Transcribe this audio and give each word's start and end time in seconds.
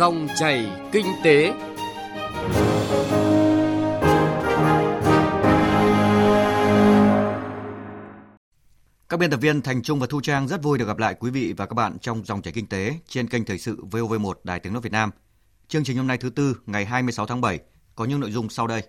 Dòng 0.00 0.28
chảy 0.36 0.70
kinh 0.92 1.06
tế. 1.24 1.52
Các 9.08 9.20
biên 9.20 9.30
tập 9.30 9.36
viên 9.40 9.62
Thành 9.62 9.82
Trung 9.82 10.00
và 10.00 10.06
Thu 10.10 10.20
Trang 10.20 10.48
rất 10.48 10.62
vui 10.62 10.78
được 10.78 10.84
gặp 10.84 10.98
lại 10.98 11.14
quý 11.20 11.30
vị 11.30 11.54
và 11.56 11.66
các 11.66 11.74
bạn 11.74 11.98
trong 11.98 12.24
dòng 12.24 12.42
chảy 12.42 12.52
kinh 12.52 12.66
tế 12.66 12.94
trên 13.08 13.28
kênh 13.28 13.44
thời 13.44 13.58
sự 13.58 13.76
VOV1 13.90 14.32
Đài 14.44 14.60
Tiếng 14.60 14.72
nói 14.72 14.82
Việt 14.82 14.92
Nam. 14.92 15.10
Chương 15.68 15.84
trình 15.84 15.96
hôm 15.96 16.06
nay 16.06 16.18
thứ 16.18 16.30
tư 16.30 16.56
ngày 16.66 16.84
26 16.84 17.26
tháng 17.26 17.40
7 17.40 17.58
có 17.94 18.04
những 18.04 18.20
nội 18.20 18.30
dung 18.30 18.48
sau 18.48 18.66
đây. 18.66 18.82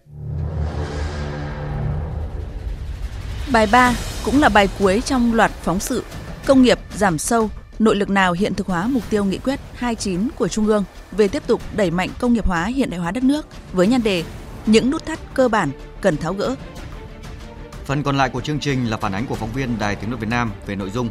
Bài 3.54 3.68
3 3.72 3.96
cũng 4.26 4.40
là 4.40 4.50
bài 4.50 4.70
cuối 4.80 5.02
trong 5.06 5.34
loạt 5.34 5.52
phóng 5.52 5.80
sự 5.80 6.04
Công 6.46 6.62
nghiệp 6.62 6.80
giảm 6.96 7.18
sâu, 7.18 7.50
nội 7.82 7.96
lực 7.96 8.10
nào 8.10 8.34
hiện 8.34 8.54
thực 8.54 8.68
hóa 8.68 8.88
mục 8.88 9.04
tiêu 9.10 9.26
nghị 9.26 9.38
quyết 9.38 9.60
29 9.74 10.28
của 10.38 10.48
Trung 10.48 10.68
ương 10.68 10.84
về 11.12 11.28
tiếp 11.28 11.44
tục 11.48 11.62
đẩy 11.76 11.92
mạnh 11.92 12.10
công 12.20 12.34
nghiệp 12.34 12.46
hóa 12.46 12.66
hiện 12.66 12.90
đại 12.90 13.00
hóa 13.00 13.12
đất 13.12 13.24
nước 13.24 13.48
với 13.74 13.88
nhan 13.88 14.04
đề 14.04 14.24
Những 14.66 14.92
nút 14.92 15.06
thắt 15.06 15.20
cơ 15.34 15.48
bản 15.48 15.72
cần 16.02 16.18
tháo 16.18 16.34
gỡ. 16.34 16.56
Phần 17.86 18.04
còn 18.04 18.18
lại 18.18 18.30
của 18.30 18.42
chương 18.42 18.60
trình 18.60 18.90
là 18.90 18.98
phản 18.98 19.12
ánh 19.12 19.26
của 19.28 19.36
phóng 19.36 19.54
viên 19.54 19.80
Đài 19.80 19.96
Tiếng 19.96 20.10
nói 20.10 20.20
Việt 20.20 20.30
Nam 20.30 20.52
về 20.66 20.76
nội 20.76 20.90
dung 20.90 21.10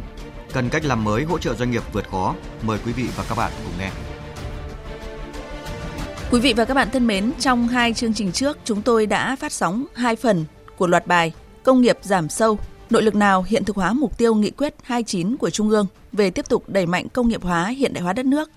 cần 0.53 0.69
cách 0.69 0.85
làm 0.85 1.03
mới 1.03 1.23
hỗ 1.23 1.37
trợ 1.37 1.53
doanh 1.55 1.71
nghiệp 1.71 1.83
vượt 1.93 2.09
khó. 2.11 2.35
Mời 2.61 2.79
quý 2.85 2.91
vị 2.91 3.05
và 3.17 3.23
các 3.29 3.37
bạn 3.37 3.51
cùng 3.63 3.73
nghe. 3.79 3.91
Quý 6.31 6.39
vị 6.39 6.53
và 6.53 6.65
các 6.65 6.73
bạn 6.73 6.87
thân 6.93 7.07
mến, 7.07 7.31
trong 7.39 7.67
hai 7.67 7.93
chương 7.93 8.13
trình 8.13 8.31
trước 8.31 8.57
chúng 8.63 8.81
tôi 8.81 9.05
đã 9.05 9.35
phát 9.35 9.51
sóng 9.51 9.85
hai 9.95 10.15
phần 10.15 10.45
của 10.77 10.87
loạt 10.87 11.07
bài 11.07 11.33
Công 11.63 11.81
nghiệp 11.81 11.97
giảm 12.01 12.29
sâu, 12.29 12.59
nội 12.91 13.03
lực 13.03 13.15
nào 13.15 13.43
hiện 13.47 13.65
thực 13.65 13.75
hóa 13.75 13.93
mục 13.93 14.17
tiêu 14.17 14.35
nghị 14.35 14.51
quyết 14.51 14.75
29 14.83 15.37
của 15.37 15.49
Trung 15.49 15.69
ương 15.69 15.87
về 16.11 16.31
tiếp 16.31 16.49
tục 16.49 16.63
đẩy 16.67 16.85
mạnh 16.85 17.09
công 17.09 17.27
nghiệp 17.27 17.43
hóa 17.43 17.67
hiện 17.67 17.93
đại 17.93 18.03
hóa 18.03 18.13
đất 18.13 18.25
nước. 18.25 18.51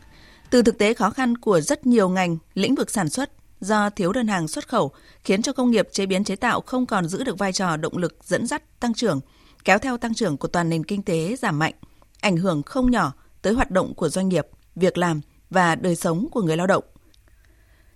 Từ 0.50 0.62
thực 0.62 0.78
tế 0.78 0.94
khó 0.94 1.10
khăn 1.10 1.36
của 1.36 1.60
rất 1.60 1.86
nhiều 1.86 2.08
ngành, 2.08 2.36
lĩnh 2.54 2.74
vực 2.74 2.90
sản 2.90 3.08
xuất 3.08 3.30
do 3.60 3.90
thiếu 3.90 4.12
đơn 4.12 4.28
hàng 4.28 4.48
xuất 4.48 4.68
khẩu 4.68 4.92
khiến 5.24 5.42
cho 5.42 5.52
công 5.52 5.70
nghiệp 5.70 5.88
chế 5.92 6.06
biến 6.06 6.24
chế 6.24 6.36
tạo 6.36 6.60
không 6.60 6.86
còn 6.86 7.08
giữ 7.08 7.24
được 7.24 7.38
vai 7.38 7.52
trò 7.52 7.76
động 7.76 7.96
lực 7.96 8.16
dẫn 8.24 8.46
dắt 8.46 8.80
tăng 8.80 8.94
trưởng, 8.94 9.20
kéo 9.64 9.78
theo 9.78 9.96
tăng 9.96 10.14
trưởng 10.14 10.36
của 10.36 10.48
toàn 10.48 10.68
nền 10.68 10.84
kinh 10.84 11.02
tế 11.02 11.36
giảm 11.36 11.58
mạnh, 11.58 11.74
ảnh 12.20 12.36
hưởng 12.36 12.62
không 12.62 12.90
nhỏ 12.90 13.12
tới 13.42 13.52
hoạt 13.52 13.70
động 13.70 13.94
của 13.94 14.08
doanh 14.08 14.28
nghiệp, 14.28 14.46
việc 14.76 14.98
làm 14.98 15.20
và 15.50 15.74
đời 15.74 15.96
sống 15.96 16.28
của 16.30 16.42
người 16.42 16.56
lao 16.56 16.66
động. 16.66 16.84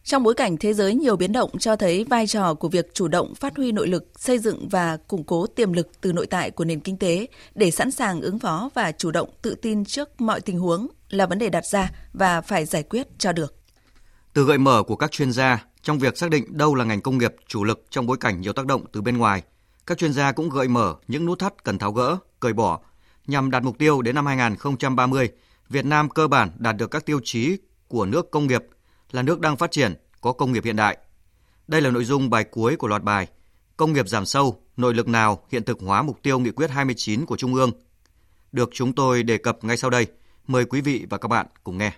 Trong 0.08 0.22
bối 0.22 0.34
cảnh 0.34 0.56
thế 0.56 0.74
giới 0.74 0.94
nhiều 0.94 1.16
biến 1.16 1.32
động 1.32 1.50
cho 1.58 1.76
thấy 1.76 2.04
vai 2.04 2.26
trò 2.26 2.54
của 2.54 2.68
việc 2.68 2.94
chủ 2.94 3.08
động 3.08 3.34
phát 3.34 3.56
huy 3.56 3.72
nội 3.72 3.88
lực, 3.88 4.04
xây 4.16 4.38
dựng 4.38 4.68
và 4.68 4.96
củng 4.96 5.24
cố 5.24 5.46
tiềm 5.46 5.72
lực 5.72 5.88
từ 6.00 6.12
nội 6.12 6.26
tại 6.26 6.50
của 6.50 6.64
nền 6.64 6.80
kinh 6.80 6.96
tế 6.98 7.26
để 7.54 7.70
sẵn 7.70 7.90
sàng 7.90 8.20
ứng 8.20 8.38
phó 8.38 8.70
và 8.74 8.92
chủ 8.92 9.10
động 9.10 9.30
tự 9.42 9.54
tin 9.54 9.84
trước 9.84 10.20
mọi 10.20 10.40
tình 10.40 10.58
huống 10.58 10.86
là 11.10 11.26
vấn 11.26 11.38
đề 11.38 11.48
đặt 11.48 11.64
ra 11.72 11.90
và 12.12 12.40
phải 12.40 12.64
giải 12.64 12.82
quyết 12.82 13.06
cho 13.18 13.32
được. 13.32 13.54
Từ 14.32 14.44
gợi 14.44 14.58
mở 14.58 14.82
của 14.82 14.96
các 14.96 15.10
chuyên 15.10 15.32
gia 15.32 15.64
trong 15.82 15.98
việc 15.98 16.18
xác 16.18 16.30
định 16.30 16.44
đâu 16.58 16.74
là 16.74 16.84
ngành 16.84 17.00
công 17.00 17.18
nghiệp 17.18 17.34
chủ 17.46 17.64
lực 17.64 17.84
trong 17.90 18.06
bối 18.06 18.16
cảnh 18.20 18.40
nhiều 18.40 18.52
tác 18.52 18.66
động 18.66 18.84
từ 18.92 19.02
bên 19.02 19.18
ngoài, 19.18 19.42
các 19.86 19.98
chuyên 19.98 20.12
gia 20.12 20.32
cũng 20.32 20.48
gợi 20.48 20.68
mở 20.68 20.94
những 21.08 21.26
nút 21.26 21.38
thắt 21.38 21.64
cần 21.64 21.78
tháo 21.78 21.92
gỡ, 21.92 22.16
cởi 22.40 22.52
bỏ 22.52 22.80
nhằm 23.26 23.50
đạt 23.50 23.62
mục 23.62 23.78
tiêu 23.78 24.02
đến 24.02 24.14
năm 24.14 24.26
2030, 24.26 25.28
Việt 25.68 25.84
Nam 25.84 26.08
cơ 26.08 26.28
bản 26.28 26.50
đạt 26.58 26.76
được 26.76 26.90
các 26.90 27.06
tiêu 27.06 27.20
chí 27.24 27.56
của 27.88 28.06
nước 28.06 28.30
công 28.30 28.46
nghiệp 28.46 28.62
là 29.10 29.22
nước 29.22 29.40
đang 29.40 29.56
phát 29.56 29.70
triển, 29.70 29.94
có 30.20 30.32
công 30.32 30.52
nghiệp 30.52 30.64
hiện 30.64 30.76
đại. 30.76 30.98
Đây 31.68 31.80
là 31.80 31.90
nội 31.90 32.04
dung 32.04 32.30
bài 32.30 32.44
cuối 32.44 32.76
của 32.76 32.88
loạt 32.88 33.02
bài 33.02 33.26
Công 33.78 33.92
nghiệp 33.92 34.08
giảm 34.08 34.26
sâu, 34.26 34.62
nội 34.76 34.94
lực 34.94 35.08
nào 35.08 35.44
hiện 35.52 35.64
thực 35.64 35.80
hóa 35.80 36.02
mục 36.02 36.22
tiêu 36.22 36.38
nghị 36.38 36.50
quyết 36.50 36.70
29 36.70 37.26
của 37.26 37.36
Trung 37.36 37.54
ương. 37.54 37.70
Được 38.52 38.70
chúng 38.72 38.94
tôi 38.94 39.22
đề 39.22 39.38
cập 39.38 39.64
ngay 39.64 39.76
sau 39.76 39.90
đây. 39.90 40.06
Mời 40.46 40.64
quý 40.64 40.80
vị 40.80 41.06
và 41.10 41.18
các 41.18 41.28
bạn 41.28 41.46
cùng 41.64 41.78
nghe. 41.78 41.92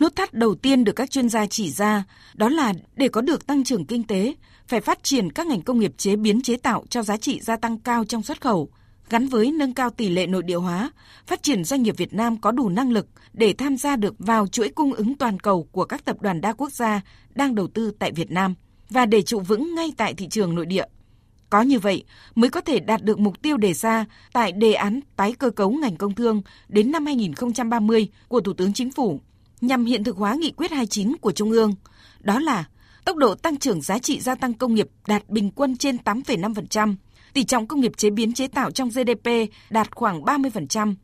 Nút 0.00 0.16
thắt 0.16 0.34
đầu 0.34 0.54
tiên 0.54 0.84
được 0.84 0.92
các 0.92 1.10
chuyên 1.10 1.28
gia 1.28 1.46
chỉ 1.46 1.70
ra 1.70 2.04
đó 2.34 2.48
là 2.48 2.72
để 2.94 3.08
có 3.08 3.20
được 3.20 3.46
tăng 3.46 3.64
trưởng 3.64 3.86
kinh 3.86 4.04
tế, 4.04 4.34
phải 4.68 4.80
phát 4.80 5.02
triển 5.02 5.32
các 5.32 5.46
ngành 5.46 5.62
công 5.62 5.78
nghiệp 5.78 5.92
chế 5.96 6.16
biến 6.16 6.42
chế 6.42 6.56
tạo 6.56 6.84
cho 6.90 7.02
giá 7.02 7.16
trị 7.16 7.40
gia 7.40 7.56
tăng 7.56 7.78
cao 7.78 8.04
trong 8.04 8.22
xuất 8.22 8.40
khẩu, 8.40 8.70
gắn 9.10 9.28
với 9.28 9.52
nâng 9.52 9.74
cao 9.74 9.90
tỷ 9.90 10.08
lệ 10.08 10.26
nội 10.26 10.42
địa 10.42 10.56
hóa, 10.56 10.90
phát 11.26 11.42
triển 11.42 11.64
doanh 11.64 11.82
nghiệp 11.82 11.96
Việt 11.96 12.14
Nam 12.14 12.36
có 12.36 12.50
đủ 12.50 12.68
năng 12.68 12.92
lực 12.92 13.06
để 13.32 13.52
tham 13.52 13.76
gia 13.76 13.96
được 13.96 14.14
vào 14.18 14.46
chuỗi 14.46 14.68
cung 14.68 14.92
ứng 14.92 15.14
toàn 15.14 15.40
cầu 15.40 15.68
của 15.72 15.84
các 15.84 16.04
tập 16.04 16.16
đoàn 16.20 16.40
đa 16.40 16.52
quốc 16.52 16.72
gia 16.72 17.00
đang 17.34 17.54
đầu 17.54 17.66
tư 17.66 17.92
tại 17.98 18.12
Việt 18.12 18.30
Nam 18.30 18.54
và 18.90 19.06
để 19.06 19.22
trụ 19.22 19.40
vững 19.40 19.74
ngay 19.74 19.92
tại 19.96 20.14
thị 20.14 20.28
trường 20.28 20.54
nội 20.54 20.66
địa. 20.66 20.84
Có 21.50 21.62
như 21.62 21.78
vậy 21.78 22.04
mới 22.34 22.50
có 22.50 22.60
thể 22.60 22.80
đạt 22.80 23.02
được 23.02 23.18
mục 23.18 23.42
tiêu 23.42 23.56
đề 23.56 23.74
ra 23.74 24.04
tại 24.32 24.52
đề 24.52 24.72
án 24.72 25.00
tái 25.16 25.32
cơ 25.32 25.50
cấu 25.50 25.70
ngành 25.70 25.96
công 25.96 26.14
thương 26.14 26.42
đến 26.68 26.92
năm 26.92 27.06
2030 27.06 28.08
của 28.28 28.40
Thủ 28.40 28.52
tướng 28.52 28.72
Chính 28.72 28.90
phủ 28.90 29.20
nhằm 29.60 29.84
hiện 29.84 30.04
thực 30.04 30.16
hóa 30.16 30.34
nghị 30.34 30.50
quyết 30.50 30.70
29 30.70 31.16
của 31.16 31.32
Trung 31.32 31.50
ương. 31.50 31.74
Đó 32.20 32.40
là 32.40 32.64
tốc 33.04 33.16
độ 33.16 33.34
tăng 33.34 33.56
trưởng 33.56 33.82
giá 33.82 33.98
trị 33.98 34.20
gia 34.20 34.34
tăng 34.34 34.54
công 34.54 34.74
nghiệp 34.74 34.88
đạt 35.08 35.28
bình 35.28 35.50
quân 35.50 35.76
trên 35.76 35.96
8,5%, 36.04 36.94
tỷ 37.32 37.44
trọng 37.44 37.66
công 37.66 37.80
nghiệp 37.80 37.96
chế 37.96 38.10
biến 38.10 38.32
chế 38.32 38.48
tạo 38.48 38.70
trong 38.70 38.88
GDP 38.88 39.30
đạt 39.70 39.96
khoảng 39.96 40.22
30%, 40.22 40.94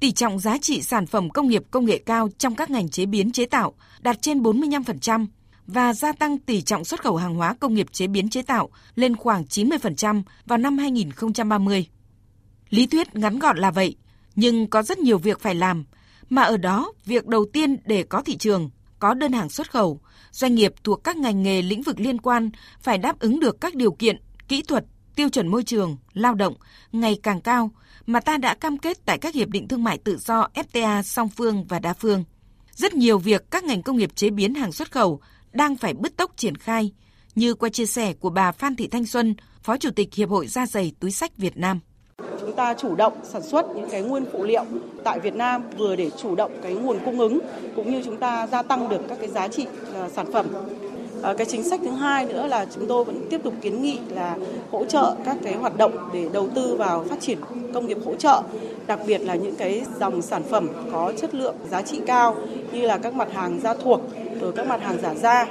tỷ 0.00 0.12
trọng 0.12 0.38
giá 0.38 0.58
trị 0.58 0.82
sản 0.82 1.06
phẩm 1.06 1.30
công 1.30 1.48
nghiệp 1.48 1.62
công 1.70 1.84
nghệ 1.84 1.98
cao 1.98 2.28
trong 2.38 2.54
các 2.54 2.70
ngành 2.70 2.88
chế 2.88 3.06
biến 3.06 3.32
chế 3.32 3.46
tạo 3.46 3.74
đạt 4.00 4.22
trên 4.22 4.42
45% 4.42 5.26
và 5.66 5.92
gia 5.92 6.12
tăng 6.12 6.38
tỷ 6.38 6.62
trọng 6.62 6.84
xuất 6.84 7.02
khẩu 7.02 7.16
hàng 7.16 7.34
hóa 7.34 7.54
công 7.60 7.74
nghiệp 7.74 7.86
chế 7.92 8.06
biến 8.06 8.28
chế 8.28 8.42
tạo 8.42 8.70
lên 8.94 9.16
khoảng 9.16 9.44
90% 9.44 10.22
vào 10.46 10.58
năm 10.58 10.78
2030. 10.78 11.86
Lý 12.70 12.86
thuyết 12.86 13.14
ngắn 13.14 13.38
gọn 13.38 13.58
là 13.58 13.70
vậy, 13.70 13.96
nhưng 14.34 14.66
có 14.66 14.82
rất 14.82 14.98
nhiều 14.98 15.18
việc 15.18 15.40
phải 15.40 15.54
làm, 15.54 15.84
mà 16.28 16.42
ở 16.42 16.56
đó 16.56 16.92
việc 17.04 17.26
đầu 17.26 17.46
tiên 17.52 17.76
để 17.84 18.02
có 18.02 18.22
thị 18.22 18.36
trường, 18.36 18.70
có 18.98 19.14
đơn 19.14 19.32
hàng 19.32 19.48
xuất 19.48 19.70
khẩu, 19.70 20.00
doanh 20.30 20.54
nghiệp 20.54 20.74
thuộc 20.84 21.04
các 21.04 21.16
ngành 21.16 21.42
nghề 21.42 21.62
lĩnh 21.62 21.82
vực 21.82 22.00
liên 22.00 22.20
quan 22.20 22.50
phải 22.80 22.98
đáp 22.98 23.18
ứng 23.18 23.40
được 23.40 23.60
các 23.60 23.74
điều 23.74 23.92
kiện, 23.92 24.16
kỹ 24.48 24.62
thuật, 24.62 24.84
tiêu 25.16 25.28
chuẩn 25.28 25.48
môi 25.48 25.62
trường, 25.62 25.96
lao 26.12 26.34
động 26.34 26.54
ngày 26.92 27.18
càng 27.22 27.40
cao 27.40 27.70
mà 28.06 28.20
ta 28.20 28.36
đã 28.36 28.54
cam 28.54 28.78
kết 28.78 28.98
tại 29.04 29.18
các 29.18 29.34
hiệp 29.34 29.48
định 29.48 29.68
thương 29.68 29.84
mại 29.84 29.98
tự 29.98 30.16
do 30.16 30.48
FTA 30.54 31.02
song 31.02 31.28
phương 31.28 31.64
và 31.64 31.78
đa 31.78 31.92
phương. 31.92 32.24
Rất 32.72 32.94
nhiều 32.94 33.18
việc 33.18 33.50
các 33.50 33.64
ngành 33.64 33.82
công 33.82 33.96
nghiệp 33.96 34.10
chế 34.14 34.30
biến 34.30 34.54
hàng 34.54 34.72
xuất 34.72 34.92
khẩu 34.92 35.20
đang 35.52 35.76
phải 35.76 35.94
bứt 35.94 36.16
tốc 36.16 36.32
triển 36.36 36.56
khai, 36.56 36.92
như 37.34 37.54
qua 37.54 37.68
chia 37.68 37.86
sẻ 37.86 38.12
của 38.12 38.30
bà 38.30 38.52
Phan 38.52 38.76
Thị 38.76 38.88
Thanh 38.88 39.06
Xuân, 39.06 39.34
Phó 39.62 39.76
Chủ 39.76 39.90
tịch 39.90 40.14
Hiệp 40.14 40.28
hội 40.28 40.46
Da 40.46 40.66
giày 40.66 40.92
túi 41.00 41.10
sách 41.10 41.36
Việt 41.36 41.56
Nam 41.56 41.80
chúng 42.40 42.56
ta 42.56 42.74
chủ 42.74 42.94
động 42.94 43.12
sản 43.24 43.42
xuất 43.42 43.66
những 43.76 43.90
cái 43.90 44.02
nguyên 44.02 44.24
phụ 44.32 44.44
liệu 44.44 44.64
tại 45.04 45.20
Việt 45.20 45.34
Nam 45.34 45.62
vừa 45.78 45.96
để 45.96 46.10
chủ 46.10 46.34
động 46.34 46.52
cái 46.62 46.74
nguồn 46.74 46.98
cung 47.04 47.18
ứng 47.18 47.38
cũng 47.76 47.90
như 47.90 48.02
chúng 48.04 48.16
ta 48.16 48.46
gia 48.46 48.62
tăng 48.62 48.88
được 48.88 49.00
các 49.08 49.18
cái 49.20 49.28
giá 49.28 49.48
trị 49.48 49.66
ờ, 49.94 50.08
sản 50.08 50.32
phẩm 50.32 50.46
Ờ, 51.22 51.34
cái 51.34 51.46
chính 51.46 51.62
sách 51.62 51.80
thứ 51.84 51.90
hai 51.90 52.26
nữa 52.26 52.46
là 52.46 52.66
chúng 52.74 52.86
tôi 52.86 53.04
vẫn 53.04 53.26
tiếp 53.30 53.40
tục 53.44 53.54
kiến 53.60 53.82
nghị 53.82 53.98
là 54.08 54.36
hỗ 54.70 54.84
trợ 54.84 55.14
các 55.24 55.36
cái 55.42 55.54
hoạt 55.54 55.76
động 55.76 55.98
để 56.12 56.28
đầu 56.32 56.48
tư 56.54 56.76
vào 56.76 57.04
phát 57.04 57.20
triển 57.20 57.38
công 57.74 57.86
nghiệp 57.86 57.98
hỗ 58.04 58.14
trợ, 58.14 58.42
đặc 58.86 59.00
biệt 59.06 59.18
là 59.18 59.34
những 59.34 59.54
cái 59.54 59.82
dòng 60.00 60.22
sản 60.22 60.42
phẩm 60.42 60.68
có 60.92 61.12
chất 61.16 61.34
lượng 61.34 61.54
giá 61.70 61.82
trị 61.82 62.00
cao 62.06 62.36
như 62.72 62.80
là 62.80 62.98
các 62.98 63.14
mặt 63.14 63.28
hàng 63.32 63.60
da 63.62 63.74
thuộc, 63.74 64.00
rồi 64.40 64.52
các 64.52 64.66
mặt 64.66 64.82
hàng 64.82 64.98
giả 65.02 65.14
da 65.14 65.46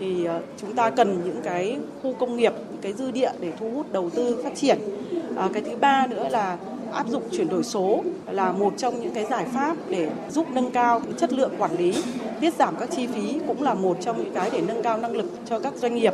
thì 0.00 0.24
ờ, 0.24 0.40
chúng 0.60 0.72
ta 0.72 0.90
cần 0.90 1.20
những 1.24 1.40
cái 1.42 1.76
khu 2.02 2.12
công 2.12 2.36
nghiệp, 2.36 2.52
những 2.70 2.80
cái 2.82 2.92
dư 2.92 3.10
địa 3.10 3.30
để 3.40 3.52
thu 3.60 3.70
hút 3.70 3.92
đầu 3.92 4.10
tư 4.10 4.40
phát 4.44 4.54
triển. 4.54 4.78
À, 5.36 5.48
cái 5.52 5.62
thứ 5.62 5.76
ba 5.80 6.06
nữa 6.06 6.28
là 6.30 6.56
áp 6.92 7.08
dụng 7.08 7.22
chuyển 7.32 7.48
đổi 7.48 7.64
số 7.64 8.04
là 8.26 8.52
một 8.52 8.74
trong 8.76 9.00
những 9.00 9.14
cái 9.14 9.26
giải 9.30 9.44
pháp 9.52 9.76
để 9.90 10.10
giúp 10.30 10.46
nâng 10.52 10.70
cao 10.70 11.02
chất 11.18 11.32
lượng 11.32 11.52
quản 11.58 11.76
lý, 11.76 11.94
tiết 12.40 12.54
giảm 12.54 12.74
các 12.80 12.88
chi 12.96 13.06
phí 13.06 13.38
cũng 13.46 13.62
là 13.62 13.74
một 13.74 13.98
trong 14.00 14.18
những 14.18 14.34
cái 14.34 14.50
để 14.52 14.60
nâng 14.60 14.82
cao 14.82 14.98
năng 14.98 15.16
lực 15.16 15.32
cho 15.46 15.58
các 15.58 15.74
doanh 15.74 15.94
nghiệp. 15.94 16.12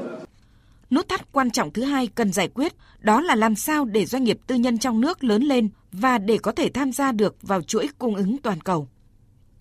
Nút 0.90 1.08
thắt 1.08 1.32
quan 1.32 1.50
trọng 1.50 1.70
thứ 1.70 1.82
hai 1.82 2.06
cần 2.06 2.32
giải 2.32 2.48
quyết 2.48 2.72
đó 3.00 3.20
là 3.20 3.34
làm 3.34 3.54
sao 3.54 3.84
để 3.84 4.06
doanh 4.06 4.24
nghiệp 4.24 4.38
tư 4.46 4.54
nhân 4.54 4.78
trong 4.78 5.00
nước 5.00 5.24
lớn 5.24 5.42
lên 5.42 5.68
và 5.92 6.18
để 6.18 6.38
có 6.38 6.52
thể 6.52 6.68
tham 6.68 6.92
gia 6.92 7.12
được 7.12 7.36
vào 7.42 7.62
chuỗi 7.62 7.88
cung 7.98 8.14
ứng 8.14 8.38
toàn 8.38 8.60
cầu. 8.60 8.88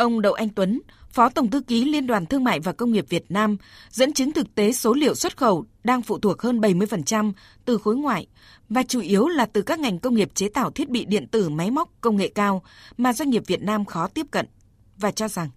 Ông 0.01 0.21
Đậu 0.21 0.33
Anh 0.33 0.49
Tuấn, 0.49 0.81
Phó 1.09 1.29
Tổng 1.29 1.49
thư 1.49 1.61
ký 1.61 1.85
Liên 1.85 2.07
đoàn 2.07 2.25
Thương 2.25 2.43
mại 2.43 2.59
và 2.59 2.71
Công 2.71 2.91
nghiệp 2.91 3.05
Việt 3.09 3.25
Nam, 3.29 3.57
dẫn 3.91 4.13
chứng 4.13 4.33
thực 4.33 4.55
tế 4.55 4.71
số 4.71 4.93
liệu 4.93 5.15
xuất 5.15 5.37
khẩu 5.37 5.65
đang 5.83 6.01
phụ 6.01 6.19
thuộc 6.19 6.41
hơn 6.41 6.59
70% 6.59 7.31
từ 7.65 7.77
khối 7.77 7.95
ngoại 7.95 8.27
và 8.69 8.83
chủ 8.83 8.99
yếu 8.99 9.27
là 9.27 9.45
từ 9.45 9.61
các 9.61 9.79
ngành 9.79 9.99
công 9.99 10.13
nghiệp 10.13 10.31
chế 10.35 10.49
tạo 10.49 10.71
thiết 10.71 10.89
bị 10.89 11.05
điện 11.05 11.27
tử 11.27 11.49
máy 11.49 11.71
móc 11.71 11.89
công 12.01 12.17
nghệ 12.17 12.27
cao 12.35 12.63
mà 12.97 13.13
doanh 13.13 13.29
nghiệp 13.29 13.43
Việt 13.47 13.61
Nam 13.61 13.85
khó 13.85 14.07
tiếp 14.07 14.25
cận 14.31 14.45
và 14.97 15.11
cho 15.11 15.27
rằng 15.27 15.49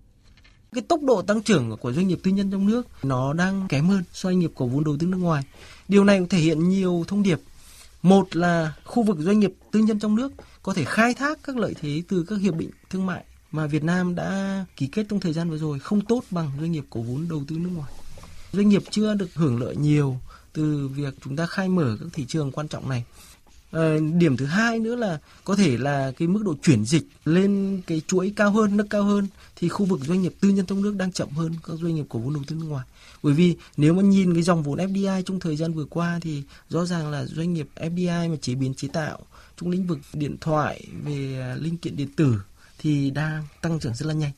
cái 0.73 0.83
tốc 0.83 1.03
độ 1.03 1.23
tăng 1.23 1.43
trưởng 1.43 1.77
của 1.81 1.93
doanh 1.93 2.09
nghiệp 2.09 2.19
tư 2.23 2.31
nhân 2.31 2.51
trong 2.51 2.67
nước 2.67 2.87
nó 3.03 3.33
đang 3.33 3.67
kém 3.69 3.87
hơn 3.87 4.05
so 4.13 4.29
doanh 4.29 4.39
nghiệp 4.39 4.51
có 4.57 4.67
vốn 4.67 4.85
đầu 4.85 4.97
tư 5.01 5.07
nước 5.07 5.19
ngoài. 5.19 5.43
Điều 5.89 6.05
này 6.05 6.19
cũng 6.19 6.29
thể 6.29 6.39
hiện 6.39 6.69
nhiều 6.69 7.05
thông 7.09 7.23
điệp. 7.23 7.41
Một 8.03 8.37
là 8.37 8.73
khu 8.85 9.03
vực 9.03 9.17
doanh 9.21 9.41
nghiệp 9.41 9.55
tư 9.71 9.81
nhân 9.81 9.99
trong 9.99 10.17
nước 10.17 10.33
có 10.63 10.75
thể 10.75 10.85
khai 10.85 11.15
thác 11.15 11.39
các 11.43 11.57
lợi 11.57 11.75
thế 11.81 12.03
từ 12.09 12.25
các 12.29 12.41
hiệp 12.41 12.55
định 12.55 12.71
thương 12.91 13.07
mại 13.07 13.25
mà 13.55 13.67
Việt 13.67 13.85
Nam 13.85 14.15
đã 14.15 14.65
ký 14.77 14.87
kết 14.87 15.07
trong 15.09 15.21
thời 15.21 15.33
gian 15.33 15.51
vừa 15.51 15.59
rồi 15.59 15.79
không 15.79 16.01
tốt 16.01 16.25
bằng 16.31 16.51
doanh 16.61 16.73
nghiệp 16.73 16.85
cổ 16.91 17.01
vốn 17.01 17.29
đầu 17.29 17.45
tư 17.49 17.57
nước 17.59 17.71
ngoài. 17.75 17.93
Doanh 18.53 18.69
nghiệp 18.69 18.83
chưa 18.91 19.15
được 19.15 19.35
hưởng 19.35 19.61
lợi 19.61 19.77
nhiều 19.77 20.21
từ 20.53 20.89
việc 20.89 21.15
chúng 21.25 21.37
ta 21.37 21.47
khai 21.47 21.69
mở 21.69 21.97
các 22.01 22.09
thị 22.13 22.25
trường 22.29 22.53
quan 22.53 22.69
trọng 22.69 22.89
này. 22.89 23.05
À, 23.71 23.97
điểm 24.19 24.37
thứ 24.37 24.47
hai 24.47 24.79
nữa 24.79 24.97
là 24.97 25.19
có 25.45 25.57
thể 25.57 25.77
là 25.77 26.13
cái 26.17 26.29
mức 26.29 26.43
độ 26.45 26.55
chuyển 26.63 26.85
dịch 26.85 27.07
lên 27.25 27.81
cái 27.87 28.03
chuỗi 28.07 28.33
cao 28.37 28.51
hơn, 28.51 28.77
nâng 28.77 28.89
cao 28.89 29.03
hơn 29.03 29.27
thì 29.57 29.69
khu 29.69 29.87
vực 29.87 30.01
doanh 30.05 30.23
nghiệp 30.23 30.35
tư 30.41 30.49
nhân 30.49 30.67
trong 30.67 30.83
nước 30.83 30.95
đang 30.97 31.13
chậm 31.13 31.29
hơn 31.29 31.53
các 31.67 31.77
doanh 31.83 31.95
nghiệp 31.95 32.07
cổ 32.09 32.19
vốn 32.19 32.35
đầu 32.35 32.43
tư 32.47 32.57
nước 32.57 32.67
ngoài. 32.69 32.87
Bởi 33.23 33.35
vì 33.35 33.57
nếu 33.77 33.95
mà 33.95 34.03
nhìn 34.03 34.35
cái 34.35 34.43
dòng 34.43 34.63
vốn 34.63 34.79
FDI 34.79 35.23
trong 35.23 35.41
thời 35.41 35.57
gian 35.57 35.73
vừa 35.73 35.85
qua 35.85 36.19
thì 36.23 36.43
rõ 36.69 36.85
ràng 36.85 37.11
là 37.11 37.27
doanh 37.27 37.55
nghiệp 37.55 37.69
FDI 37.77 38.31
mà 38.31 38.37
chế 38.41 38.55
biến 38.55 38.75
chế 38.75 38.89
tạo 38.89 39.19
trong 39.61 39.71
lĩnh 39.71 39.87
vực 39.87 39.99
điện 40.13 40.37
thoại 40.41 40.87
về 41.05 41.55
linh 41.61 41.77
kiện 41.77 41.97
điện 41.97 42.09
tử 42.17 42.41
thì 42.79 43.11
đang 43.11 43.45
tăng 43.61 43.81
trưởng 43.81 43.95
rất 43.95 44.07
là 44.07 44.15
nhanh. 44.15 44.33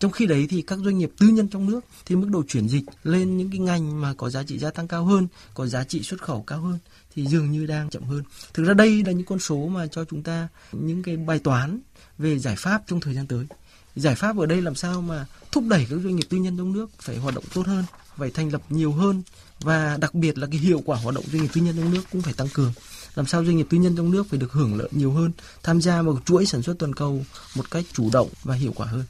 Trong 0.00 0.12
khi 0.12 0.26
đấy 0.26 0.46
thì 0.50 0.62
các 0.62 0.78
doanh 0.78 0.98
nghiệp 0.98 1.12
tư 1.18 1.28
nhân 1.28 1.48
trong 1.48 1.66
nước 1.66 1.80
thì 2.06 2.16
mức 2.16 2.28
độ 2.30 2.42
chuyển 2.48 2.68
dịch 2.68 2.84
lên 3.04 3.36
những 3.36 3.50
cái 3.50 3.58
ngành 3.58 4.00
mà 4.00 4.14
có 4.14 4.30
giá 4.30 4.42
trị 4.42 4.58
gia 4.58 4.70
tăng 4.70 4.88
cao 4.88 5.04
hơn, 5.04 5.28
có 5.54 5.66
giá 5.66 5.84
trị 5.84 6.02
xuất 6.02 6.22
khẩu 6.22 6.42
cao 6.42 6.60
hơn 6.60 6.78
thì 7.14 7.26
dường 7.26 7.50
như 7.50 7.66
đang 7.66 7.90
chậm 7.90 8.02
hơn. 8.02 8.22
Thực 8.54 8.64
ra 8.64 8.74
đây 8.74 9.02
là 9.06 9.12
những 9.12 9.26
con 9.26 9.38
số 9.38 9.68
mà 9.68 9.86
cho 9.86 10.04
chúng 10.04 10.22
ta 10.22 10.48
những 10.72 11.02
cái 11.02 11.16
bài 11.16 11.38
toán 11.38 11.80
về 12.18 12.38
giải 12.38 12.54
pháp 12.58 12.82
trong 12.86 13.00
thời 13.00 13.14
gian 13.14 13.26
tới. 13.26 13.46
Giải 13.96 14.14
pháp 14.14 14.38
ở 14.38 14.46
đây 14.46 14.62
làm 14.62 14.74
sao 14.74 15.00
mà 15.00 15.26
thúc 15.52 15.64
đẩy 15.68 15.86
các 15.90 15.96
doanh 16.04 16.16
nghiệp 16.16 16.26
tư 16.28 16.38
nhân 16.38 16.56
trong 16.58 16.72
nước 16.72 16.90
phải 17.00 17.16
hoạt 17.16 17.34
động 17.34 17.44
tốt 17.54 17.66
hơn, 17.66 17.84
phải 18.16 18.30
thành 18.30 18.52
lập 18.52 18.62
nhiều 18.68 18.92
hơn 18.92 19.22
và 19.60 19.96
đặc 20.00 20.14
biệt 20.14 20.38
là 20.38 20.46
cái 20.46 20.60
hiệu 20.60 20.82
quả 20.84 20.98
hoạt 20.98 21.14
động 21.14 21.24
doanh 21.32 21.42
nghiệp 21.42 21.48
tư 21.52 21.60
nhân 21.60 21.76
trong 21.76 21.90
nước 21.94 22.02
cũng 22.12 22.22
phải 22.22 22.32
tăng 22.32 22.48
cường 22.48 22.72
làm 23.14 23.26
sao 23.26 23.44
doanh 23.44 23.56
nghiệp 23.56 23.66
tư 23.70 23.78
nhân 23.78 23.96
trong 23.96 24.10
nước 24.10 24.26
phải 24.28 24.38
được 24.38 24.52
hưởng 24.52 24.78
lợi 24.78 24.88
nhiều 24.92 25.12
hơn, 25.12 25.32
tham 25.62 25.80
gia 25.80 26.02
vào 26.02 26.18
chuỗi 26.24 26.46
sản 26.46 26.62
xuất 26.62 26.78
toàn 26.78 26.94
cầu 26.94 27.24
một 27.56 27.70
cách 27.70 27.84
chủ 27.92 28.10
động 28.12 28.28
và 28.42 28.54
hiệu 28.54 28.72
quả 28.76 28.86
hơn. 28.86 29.04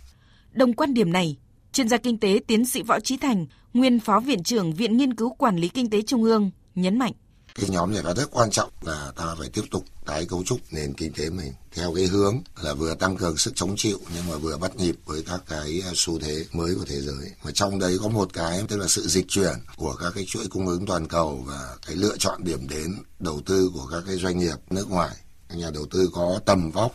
Đồng 0.52 0.72
quan 0.72 0.94
điểm 0.94 1.12
này, 1.12 1.36
chuyên 1.72 1.88
gia 1.88 1.96
kinh 1.96 2.18
tế 2.18 2.40
tiến 2.46 2.64
sĩ 2.64 2.82
Võ 2.82 3.00
Trí 3.00 3.16
Thành, 3.16 3.46
nguyên 3.74 4.00
phó 4.00 4.20
viện 4.20 4.42
trưởng 4.42 4.74
Viện 4.74 4.96
Nghiên 4.96 5.14
cứu 5.14 5.30
Quản 5.30 5.56
lý 5.56 5.68
Kinh 5.68 5.90
tế 5.90 6.02
Trung 6.02 6.24
ương, 6.24 6.50
nhấn 6.74 6.98
mạnh. 6.98 7.12
Cái 7.54 7.70
nhóm 7.70 7.92
này 7.92 8.02
là 8.02 8.14
rất 8.14 8.30
quan 8.30 8.50
trọng 8.50 8.70
là 8.82 9.12
ta 9.16 9.34
phải 9.38 9.48
tiếp 9.48 9.62
tục 9.70 9.84
tái 10.06 10.26
cấu 10.26 10.44
trúc 10.44 10.58
nền 10.70 10.94
kinh 10.94 11.12
tế 11.12 11.30
mình 11.30 11.52
theo 11.74 11.94
cái 11.94 12.06
hướng 12.06 12.42
là 12.62 12.74
vừa 12.74 12.94
tăng 12.94 13.16
cường 13.16 13.36
sức 13.36 13.52
chống 13.56 13.74
chịu 13.76 13.98
nhưng 14.14 14.28
mà 14.28 14.36
vừa 14.36 14.56
bắt 14.56 14.76
nhịp 14.76 14.96
với 15.04 15.22
các 15.26 15.40
cái 15.48 15.82
à, 15.86 15.92
xu 15.94 16.18
thế 16.18 16.44
mới 16.52 16.74
của 16.74 16.84
thế 16.84 17.00
giới. 17.00 17.30
Mà 17.44 17.50
trong 17.54 17.78
đấy 17.78 17.98
có 18.02 18.08
một 18.08 18.28
cái 18.32 18.64
tức 18.68 18.76
là 18.76 18.88
sự 18.88 19.08
dịch 19.08 19.26
chuyển 19.28 19.54
của 19.76 19.94
các 19.94 20.12
cái 20.14 20.24
chuỗi 20.28 20.46
cung 20.50 20.66
ứng 20.66 20.86
toàn 20.86 21.08
cầu 21.08 21.44
và 21.46 21.76
cái 21.86 21.96
lựa 21.96 22.16
chọn 22.18 22.44
điểm 22.44 22.68
đến 22.68 23.02
đầu 23.18 23.40
tư 23.46 23.70
của 23.74 23.88
các 23.92 24.02
cái 24.06 24.16
doanh 24.16 24.38
nghiệp 24.38 24.56
nước 24.70 24.90
ngoài. 24.90 25.16
Nhà 25.54 25.70
đầu 25.70 25.86
tư 25.90 26.10
có 26.12 26.40
tầm 26.46 26.70
vóc, 26.70 26.92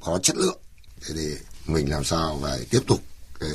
có 0.00 0.18
chất 0.22 0.36
lượng. 0.36 0.58
Thế 1.06 1.14
thì 1.16 1.34
mình 1.66 1.90
làm 1.90 2.04
sao 2.04 2.38
phải 2.42 2.66
tiếp 2.70 2.80
tục 2.86 3.00
cái 3.40 3.50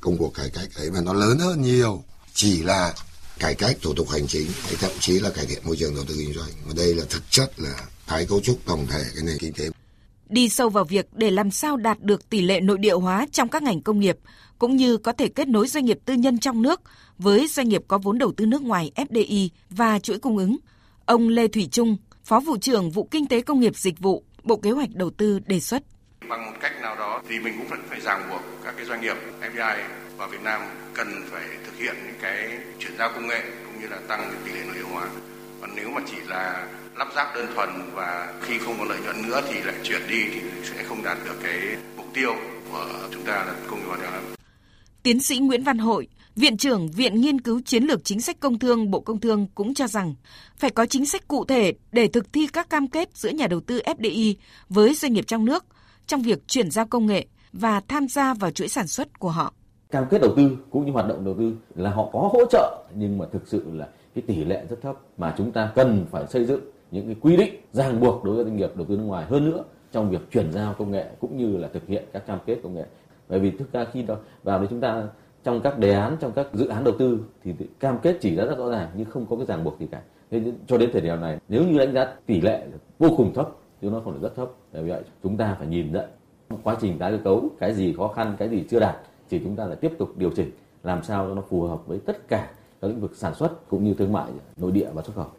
công 0.00 0.18
cuộc 0.18 0.34
cải 0.34 0.50
cách 0.50 0.68
ấy 0.74 0.90
mà 0.90 1.00
nó 1.00 1.12
lớn 1.12 1.38
hơn 1.38 1.62
nhiều 1.62 2.04
chỉ 2.34 2.62
là 2.62 2.94
cải 3.38 3.54
cách 3.54 3.76
thủ 3.82 3.94
tục 3.94 4.10
hành 4.10 4.26
chính 4.26 4.46
hay 4.62 4.74
thậm 4.80 4.90
chí 5.00 5.20
là 5.20 5.30
cải 5.30 5.46
thiện 5.46 5.62
môi 5.64 5.76
trường 5.76 5.94
đầu 5.94 6.04
tư 6.08 6.14
kinh 6.18 6.32
doanh. 6.32 6.50
Mà 6.66 6.72
đây 6.76 6.94
là 6.94 7.04
thực 7.10 7.30
chất 7.30 7.52
là 7.56 7.86
tái 8.06 8.26
cấu 8.28 8.40
trúc 8.40 8.66
tổng 8.66 8.86
thể 8.86 9.04
cái 9.14 9.24
nền 9.24 9.38
kinh 9.38 9.52
tế. 9.52 9.70
Đi 10.28 10.48
sâu 10.48 10.68
vào 10.68 10.84
việc 10.84 11.06
để 11.12 11.30
làm 11.30 11.50
sao 11.50 11.76
đạt 11.76 12.02
được 12.02 12.30
tỷ 12.30 12.40
lệ 12.40 12.60
nội 12.60 12.78
địa 12.78 12.94
hóa 12.94 13.26
trong 13.32 13.48
các 13.48 13.62
ngành 13.62 13.82
công 13.82 14.00
nghiệp 14.00 14.18
cũng 14.58 14.76
như 14.76 14.96
có 14.96 15.12
thể 15.12 15.28
kết 15.28 15.48
nối 15.48 15.68
doanh 15.68 15.84
nghiệp 15.84 15.98
tư 16.04 16.14
nhân 16.14 16.38
trong 16.38 16.62
nước 16.62 16.80
với 17.18 17.48
doanh 17.48 17.68
nghiệp 17.68 17.82
có 17.88 17.98
vốn 17.98 18.18
đầu 18.18 18.32
tư 18.36 18.46
nước 18.46 18.62
ngoài 18.62 18.90
FDI 18.94 19.48
và 19.70 19.98
chuỗi 19.98 20.18
cung 20.18 20.36
ứng. 20.36 20.56
Ông 21.04 21.28
Lê 21.28 21.48
Thủy 21.48 21.68
Trung, 21.72 21.96
Phó 22.24 22.40
vụ 22.40 22.56
trưởng 22.56 22.90
vụ 22.90 23.08
Kinh 23.10 23.26
tế 23.26 23.40
Công 23.40 23.60
nghiệp 23.60 23.76
Dịch 23.76 23.98
vụ, 23.98 24.24
Bộ 24.42 24.56
Kế 24.56 24.70
hoạch 24.70 24.94
Đầu 24.94 25.10
tư 25.10 25.38
đề 25.46 25.60
xuất 25.60 25.82
bằng 26.28 26.46
một 26.46 26.56
cách 26.60 26.72
nào 26.82 26.96
đó 26.96 27.22
thì 27.28 27.38
mình 27.38 27.54
cũng 27.58 27.68
vẫn 27.68 27.82
phải 27.88 28.00
ràng 28.00 28.28
buộc 28.30 28.40
các 28.64 28.74
cái 28.76 28.86
doanh 28.86 29.00
nghiệp 29.00 29.16
FDI 29.40 29.76
vào 30.16 30.28
Việt 30.28 30.42
Nam 30.42 30.60
cần 30.94 31.22
phải 31.30 31.44
thực 31.66 31.78
hiện 31.78 31.94
những 32.06 32.16
cái 32.22 32.58
chuyển 32.78 32.96
giao 32.98 33.10
công 33.14 33.26
nghệ 33.26 33.42
cũng 33.64 33.80
như 33.80 33.88
là 33.88 33.98
tăng 34.08 34.32
tỷ 34.44 34.52
lệ 34.52 34.60
nội 34.66 34.74
địa 34.74 34.84
hóa. 34.92 35.08
Còn 35.60 35.70
nếu 35.76 35.90
mà 35.90 36.00
chỉ 36.06 36.16
là 36.26 36.68
lắp 36.96 37.08
ráp 37.16 37.34
đơn 37.34 37.46
thuần 37.54 37.68
và 37.94 38.34
khi 38.42 38.58
không 38.58 38.76
có 38.78 38.84
lợi 38.84 38.98
nhuận 39.04 39.28
nữa 39.28 39.40
thì 39.48 39.60
lại 39.62 39.74
chuyển 39.82 40.02
đi 40.08 40.24
thì 40.34 40.40
sẽ 40.64 40.82
không 40.82 41.02
đạt 41.04 41.18
được 41.24 41.36
cái 41.42 41.76
mục 41.96 42.06
tiêu 42.14 42.34
của 42.70 43.08
chúng 43.12 43.24
ta 43.24 43.44
là 43.44 43.54
công 43.70 43.78
nghiệp 43.78 43.86
hóa. 43.88 44.20
Tiến 45.02 45.20
sĩ 45.20 45.38
Nguyễn 45.38 45.64
Văn 45.64 45.78
Hội, 45.78 46.08
Viện 46.36 46.56
trưởng 46.56 46.90
Viện 46.90 47.20
Nghiên 47.20 47.40
cứu 47.40 47.60
Chiến 47.64 47.84
lược 47.84 48.04
Chính 48.04 48.20
sách 48.20 48.40
Công 48.40 48.58
Thương 48.58 48.90
Bộ 48.90 49.00
Công 49.00 49.20
Thương 49.20 49.46
cũng 49.54 49.74
cho 49.74 49.86
rằng 49.86 50.14
phải 50.58 50.70
có 50.70 50.86
chính 50.86 51.06
sách 51.06 51.28
cụ 51.28 51.44
thể 51.44 51.72
để 51.92 52.08
thực 52.08 52.32
thi 52.32 52.46
các 52.52 52.70
cam 52.70 52.88
kết 52.88 53.16
giữa 53.16 53.30
nhà 53.30 53.46
đầu 53.46 53.60
tư 53.60 53.82
FDI 53.84 54.34
với 54.68 54.94
doanh 54.94 55.12
nghiệp 55.12 55.24
trong 55.26 55.44
nước 55.44 55.64
trong 56.06 56.22
việc 56.22 56.48
chuyển 56.48 56.70
giao 56.70 56.86
công 56.86 57.06
nghệ 57.06 57.26
và 57.52 57.80
tham 57.88 58.08
gia 58.08 58.34
vào 58.34 58.50
chuỗi 58.50 58.68
sản 58.68 58.86
xuất 58.86 59.18
của 59.18 59.30
họ. 59.30 59.52
Cam 59.90 60.04
kết 60.10 60.20
đầu 60.20 60.32
tư 60.36 60.56
cũng 60.70 60.86
như 60.86 60.92
hoạt 60.92 61.08
động 61.08 61.24
đầu 61.24 61.34
tư 61.38 61.52
là 61.74 61.90
họ 61.90 62.08
có 62.12 62.30
hỗ 62.32 62.40
trợ, 62.50 62.84
nhưng 62.94 63.18
mà 63.18 63.24
thực 63.32 63.48
sự 63.48 63.64
là 63.72 63.88
cái 64.14 64.22
tỷ 64.26 64.44
lệ 64.44 64.64
rất 64.70 64.76
thấp 64.82 64.96
mà 65.18 65.34
chúng 65.38 65.52
ta 65.52 65.72
cần 65.74 66.06
phải 66.10 66.26
xây 66.26 66.44
dựng 66.44 66.60
những 66.90 67.06
cái 67.06 67.16
quy 67.20 67.36
định 67.36 67.54
ràng 67.72 68.00
buộc 68.00 68.24
đối 68.24 68.34
với 68.34 68.44
doanh 68.44 68.56
nghiệp 68.56 68.70
đầu 68.76 68.86
tư 68.86 68.96
nước 68.96 69.04
ngoài 69.04 69.26
hơn 69.26 69.50
nữa, 69.50 69.64
trong 69.92 70.10
việc 70.10 70.30
chuyển 70.30 70.52
giao 70.52 70.74
công 70.74 70.90
nghệ 70.90 71.06
cũng 71.20 71.36
như 71.36 71.56
là 71.56 71.68
thực 71.68 71.86
hiện 71.86 72.04
các 72.12 72.26
cam 72.26 72.38
kết 72.46 72.58
công 72.62 72.74
nghệ. 72.74 72.84
Bởi 73.28 73.40
vì 73.40 73.50
thực 73.50 73.72
ra 73.72 73.84
khi 73.92 74.02
đó, 74.02 74.16
vào 74.42 74.58
đấy 74.58 74.66
chúng 74.70 74.80
ta, 74.80 75.02
trong 75.44 75.60
các 75.60 75.78
đề 75.78 75.92
án, 75.92 76.16
trong 76.20 76.32
các 76.32 76.46
dự 76.52 76.68
án 76.68 76.84
đầu 76.84 76.94
tư 76.98 77.20
thì 77.44 77.54
cam 77.80 77.98
kết 77.98 78.18
chỉ 78.20 78.36
ra 78.36 78.44
rất 78.44 78.58
rõ 78.58 78.70
ràng 78.70 78.90
nhưng 78.96 79.10
không 79.10 79.26
có 79.26 79.36
cái 79.36 79.46
ràng 79.46 79.64
buộc 79.64 79.80
gì 79.80 79.86
cả. 79.90 80.02
Thế 80.30 80.42
cho 80.66 80.78
đến 80.78 80.90
thời 80.92 81.02
điểm 81.02 81.20
này, 81.20 81.38
nếu 81.48 81.64
như 81.64 81.78
đánh 81.78 81.94
giá 81.94 82.14
tỷ 82.26 82.40
lệ 82.40 82.66
vô 82.98 83.08
cùng 83.16 83.34
thấp 83.34 83.48
chứ 83.82 83.90
nó 83.90 84.00
còn 84.04 84.14
được 84.14 84.20
rất 84.22 84.36
thấp 84.36 84.48
vì 84.72 84.90
vậy 84.90 85.02
chúng 85.22 85.36
ta 85.36 85.56
phải 85.58 85.66
nhìn 85.66 85.92
nhận 85.92 86.10
quá 86.62 86.76
trình 86.80 86.98
tái 86.98 87.12
cơ 87.12 87.18
cấu 87.24 87.50
cái 87.60 87.74
gì 87.74 87.94
khó 87.96 88.08
khăn 88.08 88.36
cái 88.38 88.48
gì 88.48 88.64
chưa 88.70 88.80
đạt 88.80 88.96
thì 89.30 89.40
chúng 89.44 89.56
ta 89.56 89.64
lại 89.64 89.76
tiếp 89.80 89.92
tục 89.98 90.18
điều 90.18 90.30
chỉnh 90.30 90.50
làm 90.82 91.04
sao 91.04 91.28
cho 91.28 91.34
nó 91.34 91.42
phù 91.48 91.62
hợp 91.62 91.86
với 91.86 91.98
tất 91.98 92.28
cả 92.28 92.50
các 92.80 92.88
lĩnh 92.88 93.00
vực 93.00 93.12
sản 93.16 93.34
xuất 93.34 93.68
cũng 93.68 93.84
như 93.84 93.94
thương 93.94 94.12
mại 94.12 94.30
nội 94.56 94.72
địa 94.72 94.88
và 94.94 95.02
xuất 95.02 95.16
khẩu. 95.16 95.30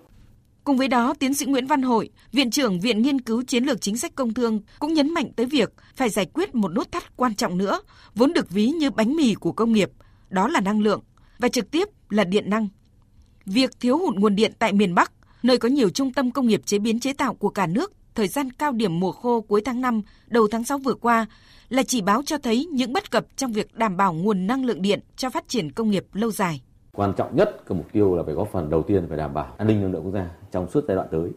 Cùng 0.63 0.77
với 0.77 0.87
đó, 0.87 1.13
tiến 1.19 1.33
sĩ 1.33 1.45
Nguyễn 1.45 1.67
Văn 1.67 1.81
Hội, 1.81 2.09
Viện 2.31 2.51
trưởng 2.51 2.79
Viện 2.79 3.01
Nghiên 3.01 3.21
cứu 3.21 3.43
Chiến 3.47 3.63
lược 3.63 3.81
Chính 3.81 3.97
sách 3.97 4.15
Công 4.15 4.33
Thương 4.33 4.59
cũng 4.79 4.93
nhấn 4.93 5.13
mạnh 5.13 5.31
tới 5.35 5.45
việc 5.45 5.73
phải 5.95 6.09
giải 6.09 6.25
quyết 6.25 6.55
một 6.55 6.73
nút 6.73 6.91
thắt 6.91 7.17
quan 7.17 7.35
trọng 7.35 7.57
nữa, 7.57 7.79
vốn 8.15 8.33
được 8.33 8.49
ví 8.49 8.67
như 8.67 8.91
bánh 8.91 9.15
mì 9.15 9.33
của 9.33 9.51
công 9.51 9.71
nghiệp, 9.73 9.91
đó 10.29 10.47
là 10.47 10.59
năng 10.59 10.81
lượng, 10.81 11.01
và 11.39 11.49
trực 11.49 11.71
tiếp 11.71 11.87
là 12.09 12.23
điện 12.23 12.49
năng. 12.49 12.67
Việc 13.45 13.71
thiếu 13.79 13.97
hụt 13.97 14.15
nguồn 14.15 14.35
điện 14.35 14.51
tại 14.59 14.73
miền 14.73 14.95
Bắc, 14.95 15.11
nơi 15.43 15.57
có 15.57 15.69
nhiều 15.69 15.89
trung 15.89 16.13
tâm 16.13 16.31
công 16.31 16.47
nghiệp 16.47 16.61
chế 16.65 16.79
biến 16.79 16.99
chế 16.99 17.13
tạo 17.13 17.33
của 17.33 17.49
cả 17.49 17.67
nước 17.67 17.93
thời 18.17 18.27
gian 18.27 18.51
cao 18.51 18.71
điểm 18.71 18.99
mùa 18.99 19.11
khô 19.11 19.41
cuối 19.41 19.61
tháng 19.65 19.81
5, 19.81 20.01
đầu 20.27 20.47
tháng 20.51 20.63
6 20.63 20.77
vừa 20.77 20.93
qua 20.93 21.25
là 21.69 21.83
chỉ 21.87 22.01
báo 22.01 22.21
cho 22.25 22.37
thấy 22.37 22.65
những 22.65 22.93
bất 22.93 23.11
cập 23.11 23.25
trong 23.35 23.51
việc 23.51 23.75
đảm 23.75 23.97
bảo 23.97 24.13
nguồn 24.13 24.47
năng 24.47 24.65
lượng 24.65 24.81
điện 24.81 24.99
cho 25.15 25.29
phát 25.29 25.47
triển 25.47 25.71
công 25.71 25.89
nghiệp 25.89 26.05
lâu 26.13 26.31
dài. 26.31 26.61
Quan 26.93 27.13
trọng 27.17 27.35
nhất 27.35 27.61
cái 27.67 27.77
mục 27.77 27.85
tiêu 27.91 28.15
là 28.15 28.23
phải 28.23 28.33
góp 28.33 28.51
phần 28.51 28.69
đầu 28.69 28.83
tiên 28.83 29.05
phải 29.07 29.17
đảm 29.17 29.33
bảo 29.33 29.53
an 29.57 29.67
ninh 29.67 29.81
năng 29.81 29.91
lượng 29.91 30.03
quốc 30.03 30.13
gia 30.13 30.29
trong 30.51 30.69
suốt 30.69 30.83
giai 30.87 30.95
đoạn 30.95 31.07
tới 31.11 31.29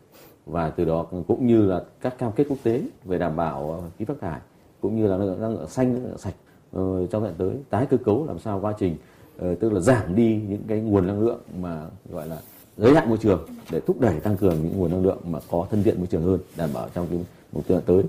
và 0.46 0.70
từ 0.70 0.84
đó 0.84 1.06
cũng 1.28 1.46
như 1.46 1.66
là 1.66 1.82
các 2.00 2.18
cam 2.18 2.32
kết 2.32 2.46
quốc 2.48 2.58
tế 2.62 2.82
về 3.04 3.18
đảm 3.18 3.36
bảo 3.36 3.72
ờ, 3.72 3.90
khí 3.98 4.04
phát 4.04 4.20
thải 4.20 4.40
cũng 4.80 4.96
như 4.96 5.06
là 5.06 5.16
năng 5.16 5.26
lượng, 5.26 5.40
năng 5.40 5.52
lượng 5.52 5.68
xanh 5.68 5.94
năng 5.94 6.04
lượng 6.04 6.18
sạch 6.18 6.34
ờ, 6.72 7.06
trong 7.06 7.22
giai 7.22 7.32
đoạn 7.32 7.34
tới 7.38 7.62
tái 7.70 7.86
cơ 7.86 7.96
cấu 7.96 8.26
làm 8.26 8.38
sao 8.38 8.60
quá 8.60 8.74
trình 8.78 8.96
ờ, 9.38 9.54
tức 9.54 9.72
là 9.72 9.80
giảm 9.80 10.14
đi 10.14 10.40
những 10.48 10.62
cái 10.68 10.80
nguồn 10.80 11.06
năng 11.06 11.20
lượng 11.20 11.40
mà 11.60 11.86
gọi 12.10 12.28
là 12.28 12.38
giới 12.80 12.94
hạn 12.94 13.08
môi 13.08 13.18
trường 13.18 13.48
để 13.70 13.80
thúc 13.86 14.00
đẩy 14.00 14.20
tăng 14.20 14.36
cường 14.36 14.62
những 14.62 14.72
nguồn 14.76 14.90
năng 14.90 15.02
lượng 15.02 15.18
mà 15.26 15.38
có 15.50 15.66
thân 15.70 15.82
thiện 15.82 15.98
môi 15.98 16.06
trường 16.06 16.22
hơn 16.22 16.40
đảm 16.56 16.70
bảo 16.74 16.88
trong 16.94 17.06
cái 17.10 17.18
mục 17.52 17.68
tiêu 17.68 17.80
tới. 17.86 18.02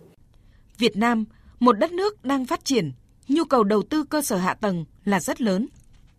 Việt 0.77 0.97
Nam, 0.97 1.25
một 1.59 1.79
đất 1.79 1.91
nước 1.91 2.25
đang 2.25 2.45
phát 2.45 2.65
triển, 2.65 2.91
nhu 3.27 3.43
cầu 3.43 3.63
đầu 3.63 3.81
tư 3.89 4.03
cơ 4.03 4.21
sở 4.21 4.37
hạ 4.37 4.53
tầng 4.53 4.85
là 5.05 5.19
rất 5.19 5.41
lớn. 5.41 5.67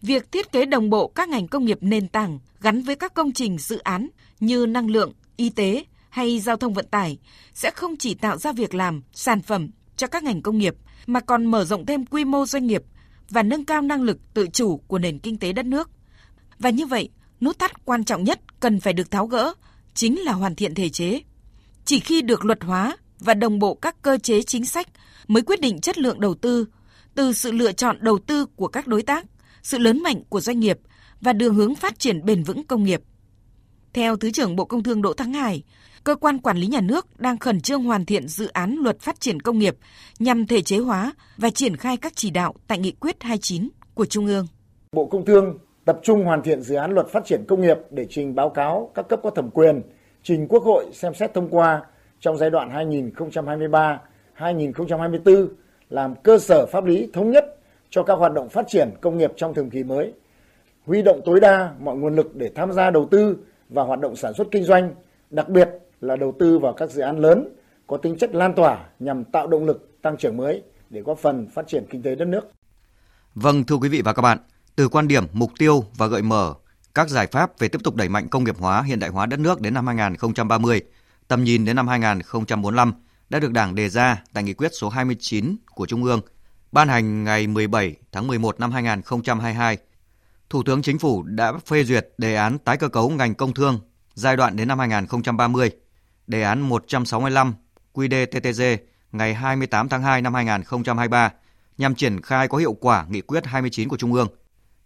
Việc 0.03 0.33
thiết 0.33 0.53
kế 0.53 0.65
đồng 0.67 0.91
bộ 0.91 1.09
các 1.09 1.29
ngành 1.29 1.49
công 1.49 1.65
nghiệp 1.65 1.79
nền 1.81 2.09
tảng 2.09 2.39
gắn 2.61 2.83
với 2.83 2.97
các 2.97 3.15
công 3.15 3.33
trình 3.33 3.59
dự 3.59 3.79
án 3.79 4.09
như 4.41 4.67
năng 4.67 4.91
lượng, 4.91 5.13
y 5.37 5.51
tế 5.51 5.85
hay 6.11 6.41
giao 6.41 6.57
thông 6.57 6.75
vận 6.75 6.87
tải 6.91 7.19
sẽ 7.55 7.71
không 7.71 7.97
chỉ 7.97 8.15
tạo 8.15 8.39
ra 8.39 8.53
việc 8.53 8.75
làm, 8.75 9.03
sản 9.13 9.43
phẩm 9.43 9.71
cho 9.97 10.07
các 10.07 10.23
ngành 10.23 10.43
công 10.43 10.59
nghiệp 10.59 10.75
mà 11.07 11.21
còn 11.21 11.47
mở 11.47 11.65
rộng 11.65 11.87
thêm 11.87 12.07
quy 12.07 12.25
mô 12.25 12.47
doanh 12.47 12.67
nghiệp 12.67 12.83
và 13.31 13.43
nâng 13.43 13.65
cao 13.65 13.83
năng 13.83 14.03
lực 14.03 14.19
tự 14.35 14.47
chủ 14.53 14.77
của 14.77 14.99
nền 14.99 15.19
kinh 15.19 15.39
tế 15.39 15.53
đất 15.53 15.67
nước. 15.67 15.91
Và 16.59 16.71
như 16.71 16.87
vậy, 16.87 17.09
nút 17.43 17.59
thắt 17.59 17.85
quan 17.85 18.05
trọng 18.05 18.25
nhất 18.25 18.41
cần 18.61 18.81
phải 18.81 18.93
được 18.93 19.11
tháo 19.11 19.27
gỡ 19.27 19.55
chính 19.95 20.21
là 20.21 20.33
hoàn 20.33 20.55
thiện 20.55 20.75
thể 20.75 20.89
chế. 20.89 21.21
Chỉ 21.85 22.01
khi 22.01 22.23
được 22.23 22.45
luật 22.45 22.63
hóa 22.65 22.97
và 23.19 23.35
đồng 23.35 23.59
bộ 23.59 23.75
các 23.75 24.03
cơ 24.03 24.19
chế 24.19 24.43
chính 24.43 24.65
sách 24.65 24.89
mới 25.29 25.43
quyết 25.43 25.61
định 25.61 25.81
chất 25.81 25.99
lượng 25.99 26.21
đầu 26.21 26.35
tư, 26.35 26.67
từ 27.15 27.33
sự 27.33 27.53
lựa 27.53 27.73
chọn 27.73 27.97
đầu 28.01 28.19
tư 28.19 28.47
của 28.57 28.69
các 28.69 28.87
đối 28.87 29.03
tác, 29.03 29.25
sự 29.63 29.79
lớn 29.79 30.03
mạnh 30.03 30.23
của 30.29 30.41
doanh 30.41 30.61
nghiệp 30.61 30.79
và 31.21 31.33
đường 31.33 31.55
hướng 31.55 31.75
phát 31.75 31.99
triển 31.99 32.25
bền 32.25 32.43
vững 32.43 32.65
công 32.67 32.85
nghiệp. 32.85 33.03
Theo 33.93 34.17
Thứ 34.17 34.31
trưởng 34.31 34.57
Bộ 34.57 34.65
Công 34.65 34.83
Thương 34.83 35.03
Đỗ 35.03 35.13
Thắng 35.13 35.33
Hải, 35.33 35.63
cơ 36.05 36.15
quan 36.15 36.39
quản 36.39 36.57
lý 36.57 36.67
nhà 36.67 36.81
nước 36.81 37.21
đang 37.21 37.39
khẩn 37.39 37.61
trương 37.61 37.85
hoàn 37.85 38.07
thiện 38.07 38.29
dự 38.29 38.47
án 38.47 38.77
luật 38.77 39.01
phát 39.01 39.21
triển 39.21 39.41
công 39.41 39.59
nghiệp 39.59 39.77
nhằm 40.19 40.47
thể 40.47 40.63
chế 40.63 40.79
hóa 40.79 41.13
và 41.37 41.51
triển 41.51 41.77
khai 41.77 41.97
các 41.97 42.13
chỉ 42.17 42.31
đạo 42.31 42.55
tại 42.67 42.79
nghị 42.79 42.93
quyết 42.93 43.23
29 43.23 43.69
của 43.95 44.07
Trung 44.07 44.27
ương. 44.27 44.47
Bộ 44.93 45.07
Công 45.07 45.25
Thương 45.25 45.59
tập 45.85 46.01
trung 46.03 46.25
hoàn 46.25 46.43
thiện 46.43 46.63
dự 46.63 46.75
án 46.75 46.93
luật 46.93 47.07
phát 47.09 47.25
triển 47.25 47.45
công 47.49 47.61
nghiệp 47.61 47.79
để 47.91 48.07
trình 48.11 48.35
báo 48.35 48.51
cáo 48.51 48.91
các 48.95 49.09
cấp 49.09 49.21
có 49.23 49.31
thẩm 49.31 49.51
quyền, 49.51 49.83
trình 50.23 50.49
Quốc 50.49 50.63
hội 50.63 50.87
xem 50.93 51.15
xét 51.15 51.35
thông 51.35 51.49
qua 51.49 51.83
trong 52.21 52.37
giai 52.37 52.51
đoạn 52.51 52.91
2023-2024 54.39 55.49
làm 55.91 56.15
cơ 56.15 56.39
sở 56.39 56.67
pháp 56.67 56.85
lý 56.85 57.11
thống 57.13 57.31
nhất 57.31 57.59
cho 57.91 58.03
các 58.03 58.15
hoạt 58.15 58.33
động 58.33 58.49
phát 58.49 58.67
triển 58.69 58.91
công 59.01 59.19
nghiệp 59.19 59.33
trong 59.37 59.55
thời 59.55 59.65
kỳ 59.73 59.85
mới. 59.85 60.13
Huy 60.87 61.03
động 61.03 61.21
tối 61.25 61.41
đa 61.41 61.73
mọi 61.81 61.97
nguồn 61.97 62.17
lực 62.17 62.37
để 62.37 62.51
tham 62.55 62.73
gia 62.73 62.91
đầu 62.91 63.09
tư 63.11 63.37
và 63.69 63.83
hoạt 63.83 64.01
động 64.01 64.17
sản 64.17 64.35
xuất 64.35 64.47
kinh 64.51 64.63
doanh, 64.63 64.95
đặc 65.31 65.49
biệt 65.49 65.71
là 66.01 66.17
đầu 66.17 66.35
tư 66.39 66.59
vào 66.59 66.73
các 66.73 66.91
dự 66.91 67.03
án 67.03 67.19
lớn 67.19 67.49
có 67.87 67.97
tính 67.97 68.19
chất 68.19 68.35
lan 68.35 68.55
tỏa 68.55 68.89
nhằm 68.99 69.25
tạo 69.25 69.47
động 69.47 69.65
lực 69.65 70.03
tăng 70.03 70.17
trưởng 70.17 70.37
mới 70.37 70.63
để 70.91 71.01
góp 71.01 71.19
phần 71.19 71.49
phát 71.49 71.67
triển 71.67 71.85
kinh 71.91 72.03
tế 72.03 72.15
đất 72.15 72.29
nước. 72.29 72.51
Vâng 73.35 73.65
thưa 73.65 73.77
quý 73.77 73.89
vị 73.89 74.03
và 74.05 74.13
các 74.13 74.23
bạn, 74.23 74.39
từ 74.77 74.89
quan 74.89 75.09
điểm 75.09 75.27
mục 75.33 75.53
tiêu 75.59 75.85
và 75.97 76.07
gợi 76.07 76.23
mở 76.23 76.55
các 76.95 77.09
giải 77.09 77.27
pháp 77.27 77.59
về 77.59 77.69
tiếp 77.69 77.81
tục 77.85 77.97
đẩy 77.97 78.09
mạnh 78.09 78.29
công 78.29 78.45
nghiệp 78.45 78.57
hóa, 78.59 78.83
hiện 78.83 78.99
đại 78.99 79.11
hóa 79.11 79.27
đất 79.27 79.41
nước 79.41 79.61
đến 79.61 79.75
năm 79.75 79.87
2030, 79.87 80.83
tầm 81.29 81.45
nhìn 81.45 81.65
đến 81.65 81.77
năm 81.77 81.89
2045 81.89 82.93
đã 83.31 83.39
được 83.39 83.53
Đảng 83.53 83.75
đề 83.75 83.89
ra 83.89 84.23
tại 84.33 84.43
nghị 84.45 84.55
quyết 84.55 84.71
số 84.75 84.89
29 84.89 85.57
của 85.75 85.87
Trung 85.87 86.05
ương, 86.05 86.21
ban 86.73 86.89
hành 86.89 87.25
ngày 87.25 87.47
17 87.47 87.97
tháng 88.13 88.27
11 88.27 88.61
năm 88.61 88.73
2022. 88.73 89.79
Thủ 90.51 90.63
tướng 90.63 90.83
Chính 90.83 90.99
phủ 90.99 91.23
đã 91.23 91.53
phê 91.67 91.85
duyệt 91.85 92.09
đề 92.19 92.35
án 92.35 92.59
tái 92.59 92.77
cơ 92.77 92.89
cấu 92.89 93.11
ngành 93.11 93.35
công 93.35 93.55
thương 93.55 93.81
giai 94.15 94.37
đoạn 94.37 94.57
đến 94.57 94.69
năm 94.69 94.79
2030, 94.79 95.71
đề 96.27 96.43
án 96.43 96.61
165 96.61 97.55
QĐ-TTG 97.95 98.77
ngày 99.13 99.35
28 99.35 99.89
tháng 99.89 100.03
2 100.03 100.23
năm 100.23 100.35
2023 100.35 101.33
nhằm 101.79 101.95
triển 101.95 102.23
khai 102.23 102.49
có 102.49 102.59
hiệu 102.59 102.73
quả 102.73 103.07
nghị 103.09 103.21
quyết 103.21 103.47
29 103.47 103.89
của 103.89 103.97
Trung 103.97 104.13
ương. 104.13 104.29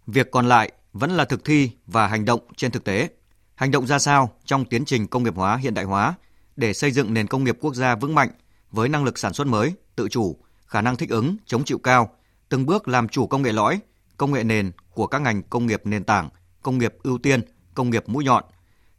Việc 0.06 0.30
còn 0.30 0.48
lại 0.48 0.72
vẫn 0.92 1.10
là 1.10 1.24
thực 1.24 1.44
thi 1.44 1.70
và 1.86 2.06
hành 2.06 2.24
động 2.24 2.40
trên 2.56 2.70
thực 2.70 2.84
tế. 2.84 3.08
Hành 3.54 3.70
động 3.70 3.86
ra 3.86 3.98
sao 3.98 4.30
trong 4.44 4.64
tiến 4.64 4.84
trình 4.84 5.06
công 5.06 5.22
nghiệp 5.22 5.34
hóa 5.34 5.56
hiện 5.56 5.74
đại 5.74 5.84
hóa 5.84 6.14
để 6.56 6.72
xây 6.72 6.90
dựng 6.90 7.14
nền 7.14 7.26
công 7.26 7.44
nghiệp 7.44 7.56
quốc 7.60 7.74
gia 7.74 7.94
vững 7.94 8.14
mạnh 8.14 8.30
với 8.70 8.88
năng 8.88 9.04
lực 9.04 9.18
sản 9.18 9.32
xuất 9.32 9.46
mới, 9.46 9.72
tự 9.96 10.08
chủ, 10.08 10.36
khả 10.66 10.80
năng 10.80 10.96
thích 10.96 11.10
ứng, 11.10 11.36
chống 11.46 11.64
chịu 11.64 11.78
cao, 11.78 12.10
từng 12.48 12.66
bước 12.66 12.88
làm 12.88 13.08
chủ 13.08 13.26
công 13.26 13.42
nghệ 13.42 13.52
lõi, 13.52 13.80
công 14.16 14.32
nghệ 14.32 14.44
nền 14.44 14.72
của 14.94 15.06
các 15.06 15.18
ngành 15.18 15.42
công 15.42 15.66
nghiệp 15.66 15.80
nền 15.84 16.04
tảng, 16.04 16.28
công 16.62 16.78
nghiệp 16.78 16.94
ưu 17.02 17.18
tiên, 17.18 17.40
công 17.74 17.90
nghiệp 17.90 18.08
mũi 18.08 18.24
nhọn, 18.24 18.44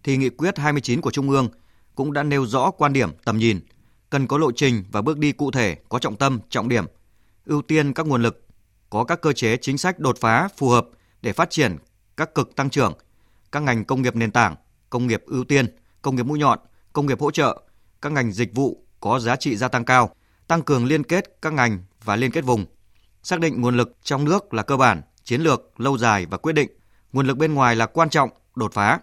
thì 0.04 0.18
nghị 0.18 0.30
quyết 0.30 0.58
29 0.58 1.02
của 1.02 1.12
Trung 1.12 1.30
ương 1.30 1.50
cũng 1.96 2.14
đã 2.14 2.24
nêu 2.24 2.46
rõ 2.46 2.72
quan 2.72 2.94
điểm 2.94 3.10
tầm 3.24 3.38
nhìn, 3.38 3.60
cần 4.10 4.28
có 4.28 4.38
lộ 4.38 4.52
trình 4.52 4.84
và 4.92 5.02
bước 5.02 5.18
đi 5.18 5.32
cụ 5.32 5.52
thể 5.52 5.78
có 5.90 6.00
trọng 6.00 6.16
tâm, 6.16 6.40
trọng 6.50 6.70
điểm, 6.70 6.86
ưu 7.46 7.62
tiên 7.62 7.94
các 7.94 8.08
nguồn 8.08 8.22
lực, 8.22 8.46
có 8.90 9.04
các 9.04 9.22
cơ 9.22 9.34
chế 9.34 9.58
chính 9.58 9.78
sách 9.78 10.00
đột 10.00 10.18
phá 10.20 10.48
phù 10.58 10.70
hợp 10.70 10.88
để 11.22 11.34
phát 11.34 11.50
triển 11.50 11.78
các 12.18 12.36
cực 12.36 12.56
tăng 12.56 12.70
trưởng, 12.70 12.94
các 13.52 13.60
ngành 13.60 13.86
công 13.86 14.02
nghiệp 14.02 14.16
nền 14.16 14.32
tảng, 14.32 14.56
công 14.90 15.08
nghiệp 15.08 15.24
ưu 15.26 15.44
tiên, 15.44 15.76
công 16.02 16.16
nghiệp 16.16 16.26
mũi 16.26 16.40
nhọn, 16.40 16.60
công 16.94 17.06
nghiệp 17.06 17.20
hỗ 17.20 17.32
trợ, 17.32 17.62
các 18.02 18.12
ngành 18.12 18.32
dịch 18.32 18.56
vụ 18.56 18.84
có 19.00 19.20
giá 19.20 19.36
trị 19.36 19.56
gia 19.56 19.68
tăng 19.68 19.86
cao, 19.86 20.10
tăng 20.48 20.62
cường 20.62 20.86
liên 20.86 21.04
kết 21.04 21.38
các 21.42 21.54
ngành 21.54 21.84
và 22.04 22.16
liên 22.16 22.32
kết 22.32 22.42
vùng, 22.42 22.66
xác 23.24 23.40
định 23.40 23.62
nguồn 23.62 23.78
lực 23.78 23.98
trong 24.04 24.26
nước 24.26 24.54
là 24.54 24.64
cơ 24.64 24.78
bản, 24.78 25.02
chiến 25.24 25.42
lược, 25.42 25.80
lâu 25.80 25.98
dài 25.98 26.26
và 26.26 26.38
quyết 26.38 26.54
định, 26.54 26.70
nguồn 27.14 27.28
lực 27.28 27.38
bên 27.38 27.54
ngoài 27.54 27.76
là 27.76 27.86
quan 27.86 28.10
trọng, 28.10 28.30
đột 28.56 28.74
phá. 28.74 29.00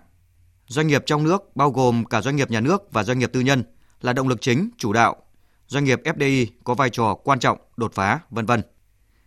Doanh 0.66 0.87
nghiệp 0.87 1.02
trong 1.06 1.25
nước 1.25 1.56
bao 1.56 1.71
gồm 1.71 2.04
cả 2.04 2.23
doanh 2.23 2.37
nghiệp 2.37 2.50
nhà 2.50 2.61
nước 2.61 2.92
và 2.92 3.04
doanh 3.04 3.18
nghiệp 3.18 3.30
tư 3.33 3.40
nhân 3.40 3.64
là 4.00 4.12
động 4.12 4.28
lực 4.28 4.40
chính, 4.40 4.71
chủ 4.78 4.92
đạo. 4.92 5.16
Doanh 5.66 5.85
nghiệp 5.85 6.00
FDI 6.04 6.47
có 6.64 6.75
vai 6.75 6.90
trò 6.90 7.14
quan 7.14 7.38
trọng, 7.38 7.59
đột 7.76 7.94
phá, 7.94 8.21
vân 8.30 8.47
vân. 8.47 8.62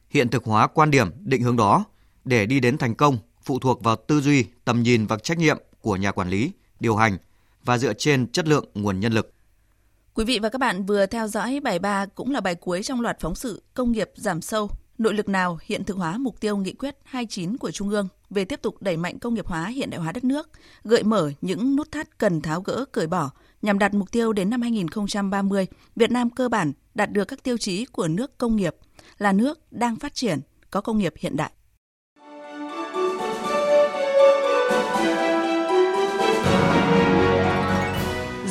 Hiện 0.10 0.30
thực 0.30 0.46
hóa 0.46 0.68
quan 0.68 0.92
điểm, 0.92 1.10
định 1.20 1.42
hướng 1.42 1.58
đó 1.58 1.86
để 2.28 2.46
đi 2.46 2.60
đến 2.60 2.78
thành 2.78 2.96
công 2.96 3.18
phụ 3.44 3.60
thuộc 3.60 3.84
vào 3.84 3.96
tư 3.96 4.22
duy, 4.22 4.46
tầm 4.66 4.84
nhìn 4.84 5.06
và 5.06 5.18
trách 5.18 5.38
nhiệm 5.38 5.58
của 5.82 5.96
nhà 5.96 6.12
quản 6.12 6.30
lý, 6.30 6.52
điều 6.80 6.96
hành 6.96 7.18
và 7.64 7.78
dựa 7.78 7.94
trên 7.94 8.32
chất 8.32 8.48
lượng 8.48 8.66
nguồn 8.74 9.00
nhân 9.00 9.14
lực. 9.14 9.34
Quý 10.14 10.26
vị 10.26 10.40
và 10.40 10.50
các 10.50 10.58
bạn 10.58 10.86
vừa 10.86 11.06
theo 11.06 11.28
dõi 11.28 11.60
bài 11.60 11.80
3 11.80 12.06
cũng 12.06 12.32
là 12.32 12.40
bài 12.40 12.56
cuối 12.56 12.84
trong 12.84 13.02
loạt 13.02 13.18
phóng 13.20 13.36
sự 13.36 13.64
Công 13.74 13.92
nghiệp 13.92 14.10
giảm 14.16 14.42
sâu, 14.42 14.70
nội 14.98 15.14
lực 15.14 15.30
nào 15.30 15.60
hiện 15.62 15.84
thực 15.84 15.98
hóa 15.98 16.18
mục 16.18 16.40
tiêu 16.40 16.58
nghị 16.58 16.74
quyết 16.74 16.98
29 17.04 17.58
của 17.58 17.72
Trung 17.72 17.90
ương 17.90 18.08
về 18.30 18.46
tiếp 18.46 18.62
tục 18.62 18.82
đẩy 18.82 18.98
mạnh 18.98 19.20
công 19.20 19.34
nghiệp 19.34 19.48
hóa 19.48 19.68
hiện 19.68 19.90
đại 19.90 20.02
hóa 20.02 20.12
đất 20.12 20.24
nước, 20.24 20.50
gợi 20.84 21.04
mở 21.04 21.32
những 21.42 21.76
nút 21.76 21.92
thắt 21.92 22.18
cần 22.18 22.42
tháo 22.42 22.62
gỡ 22.62 22.86
cởi 22.92 23.08
bỏ 23.08 23.32
nhằm 23.62 23.80
đạt 23.80 23.94
mục 23.94 24.12
tiêu 24.12 24.34
đến 24.34 24.50
năm 24.50 24.62
2030, 24.62 25.68
Việt 25.96 26.12
Nam 26.12 26.30
cơ 26.30 26.50
bản 26.50 26.74
đạt 26.96 27.12
được 27.12 27.26
các 27.26 27.44
tiêu 27.44 27.58
chí 27.58 27.86
của 27.86 28.08
nước 28.08 28.38
công 28.38 28.56
nghiệp, 28.56 28.76
là 29.18 29.34
nước 29.34 29.72
đang 29.72 29.96
phát 29.96 30.16
triển, 30.16 30.40
có 30.72 30.82
công 30.82 30.98
nghiệp 30.98 31.14
hiện 31.18 31.38
đại. 31.38 31.52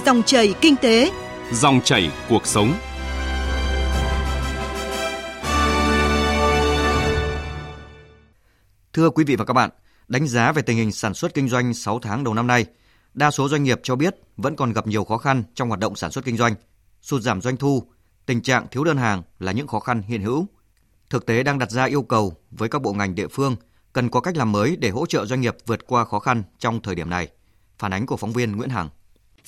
Dòng 0.07 0.23
chảy 0.23 0.55
kinh 0.61 0.77
tế, 0.77 1.13
dòng 1.53 1.81
chảy 1.85 2.11
cuộc 2.29 2.47
sống. 2.47 2.75
Thưa 8.93 9.11
quý 9.11 9.25
vị 9.25 9.37
và 9.37 9.45
các 9.45 9.55
bạn, 9.55 9.71
đánh 10.09 10.27
giá 10.27 10.53
về 10.53 10.63
tình 10.63 10.77
hình 10.77 10.93
sản 10.93 11.15
xuất 11.15 11.35
kinh 11.35 11.49
doanh 11.49 11.75
6 11.75 11.99
tháng 11.99 12.25
đầu 12.25 12.35
năm 12.35 12.47
nay, 12.47 12.67
đa 13.15 13.31
số 13.31 13.49
doanh 13.49 13.63
nghiệp 13.63 13.81
cho 13.83 13.97
biết 13.97 14.17
vẫn 14.37 14.57
còn 14.57 14.73
gặp 14.73 14.87
nhiều 14.87 15.05
khó 15.05 15.19
khăn 15.19 15.43
trong 15.55 15.69
hoạt 15.69 15.81
động 15.81 15.97
sản 15.97 16.11
xuất 16.11 16.25
kinh 16.25 16.37
doanh, 16.37 16.55
sụt 17.03 17.23
giảm 17.23 17.41
doanh 17.41 17.57
thu, 17.57 17.83
tình 18.27 18.43
trạng 18.43 18.67
thiếu 18.71 18.85
đơn 18.85 18.97
hàng 18.97 19.23
là 19.39 19.53
những 19.53 19.67
khó 19.67 19.81
khăn 19.81 20.03
hiện 20.03 20.23
hữu. 20.23 20.47
Thực 21.11 21.27
tế 21.27 21.43
đang 21.43 21.59
đặt 21.59 21.71
ra 21.71 21.85
yêu 21.85 22.03
cầu 22.03 22.35
với 22.51 22.69
các 22.69 22.83
bộ 22.83 22.93
ngành 22.93 23.15
địa 23.15 23.29
phương 23.29 23.57
cần 23.93 24.09
có 24.09 24.21
cách 24.21 24.37
làm 24.37 24.53
mới 24.53 24.77
để 24.77 24.91
hỗ 24.91 25.07
trợ 25.07 25.27
doanh 25.27 25.41
nghiệp 25.41 25.57
vượt 25.67 25.87
qua 25.87 26.05
khó 26.05 26.19
khăn 26.19 26.43
trong 26.59 26.83
thời 26.83 26.95
điểm 26.95 27.11
này. 27.11 27.29
Phản 27.79 27.93
ánh 27.93 28.07
của 28.07 28.17
phóng 28.17 28.33
viên 28.33 28.57
Nguyễn 28.57 28.71
Hằng. 28.71 28.89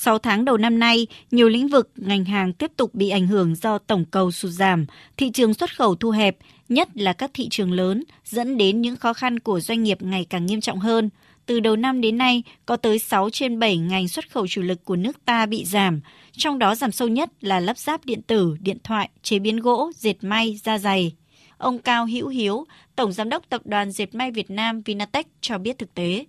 6 0.00 0.18
tháng 0.18 0.44
đầu 0.44 0.56
năm 0.56 0.78
nay, 0.78 1.06
nhiều 1.30 1.48
lĩnh 1.48 1.68
vực 1.68 1.90
ngành 1.96 2.24
hàng 2.24 2.52
tiếp 2.52 2.72
tục 2.76 2.94
bị 2.94 3.10
ảnh 3.10 3.26
hưởng 3.26 3.54
do 3.54 3.78
tổng 3.78 4.04
cầu 4.04 4.30
sụt 4.30 4.50
giảm, 4.50 4.86
thị 5.16 5.30
trường 5.30 5.54
xuất 5.54 5.76
khẩu 5.76 5.94
thu 5.94 6.10
hẹp, 6.10 6.36
nhất 6.68 6.88
là 6.94 7.12
các 7.12 7.30
thị 7.34 7.48
trường 7.50 7.72
lớn, 7.72 8.04
dẫn 8.24 8.56
đến 8.56 8.80
những 8.80 8.96
khó 8.96 9.12
khăn 9.12 9.38
của 9.38 9.60
doanh 9.60 9.82
nghiệp 9.82 10.02
ngày 10.02 10.26
càng 10.30 10.46
nghiêm 10.46 10.60
trọng 10.60 10.78
hơn. 10.78 11.10
Từ 11.46 11.60
đầu 11.60 11.76
năm 11.76 12.00
đến 12.00 12.18
nay, 12.18 12.42
có 12.66 12.76
tới 12.76 12.98
6 12.98 13.30
trên 13.30 13.58
7 13.58 13.76
ngành 13.76 14.08
xuất 14.08 14.30
khẩu 14.30 14.46
chủ 14.46 14.62
lực 14.62 14.84
của 14.84 14.96
nước 14.96 15.24
ta 15.24 15.46
bị 15.46 15.64
giảm, 15.64 16.00
trong 16.32 16.58
đó 16.58 16.74
giảm 16.74 16.92
sâu 16.92 17.08
nhất 17.08 17.30
là 17.40 17.60
lắp 17.60 17.78
ráp 17.78 18.04
điện 18.04 18.22
tử, 18.22 18.56
điện 18.60 18.78
thoại, 18.84 19.08
chế 19.22 19.38
biến 19.38 19.56
gỗ, 19.56 19.90
dệt 19.96 20.16
may, 20.20 20.60
da 20.64 20.78
dày. 20.78 21.12
Ông 21.58 21.78
Cao 21.78 22.06
Hữu 22.06 22.28
Hiếu, 22.28 22.66
Tổng 22.96 23.12
Giám 23.12 23.28
đốc 23.28 23.48
Tập 23.48 23.60
đoàn 23.64 23.90
Dệt 23.90 24.14
may 24.14 24.30
Việt 24.30 24.50
Nam 24.50 24.82
Vinatech 24.82 25.26
cho 25.40 25.58
biết 25.58 25.78
thực 25.78 25.94
tế. 25.94 26.24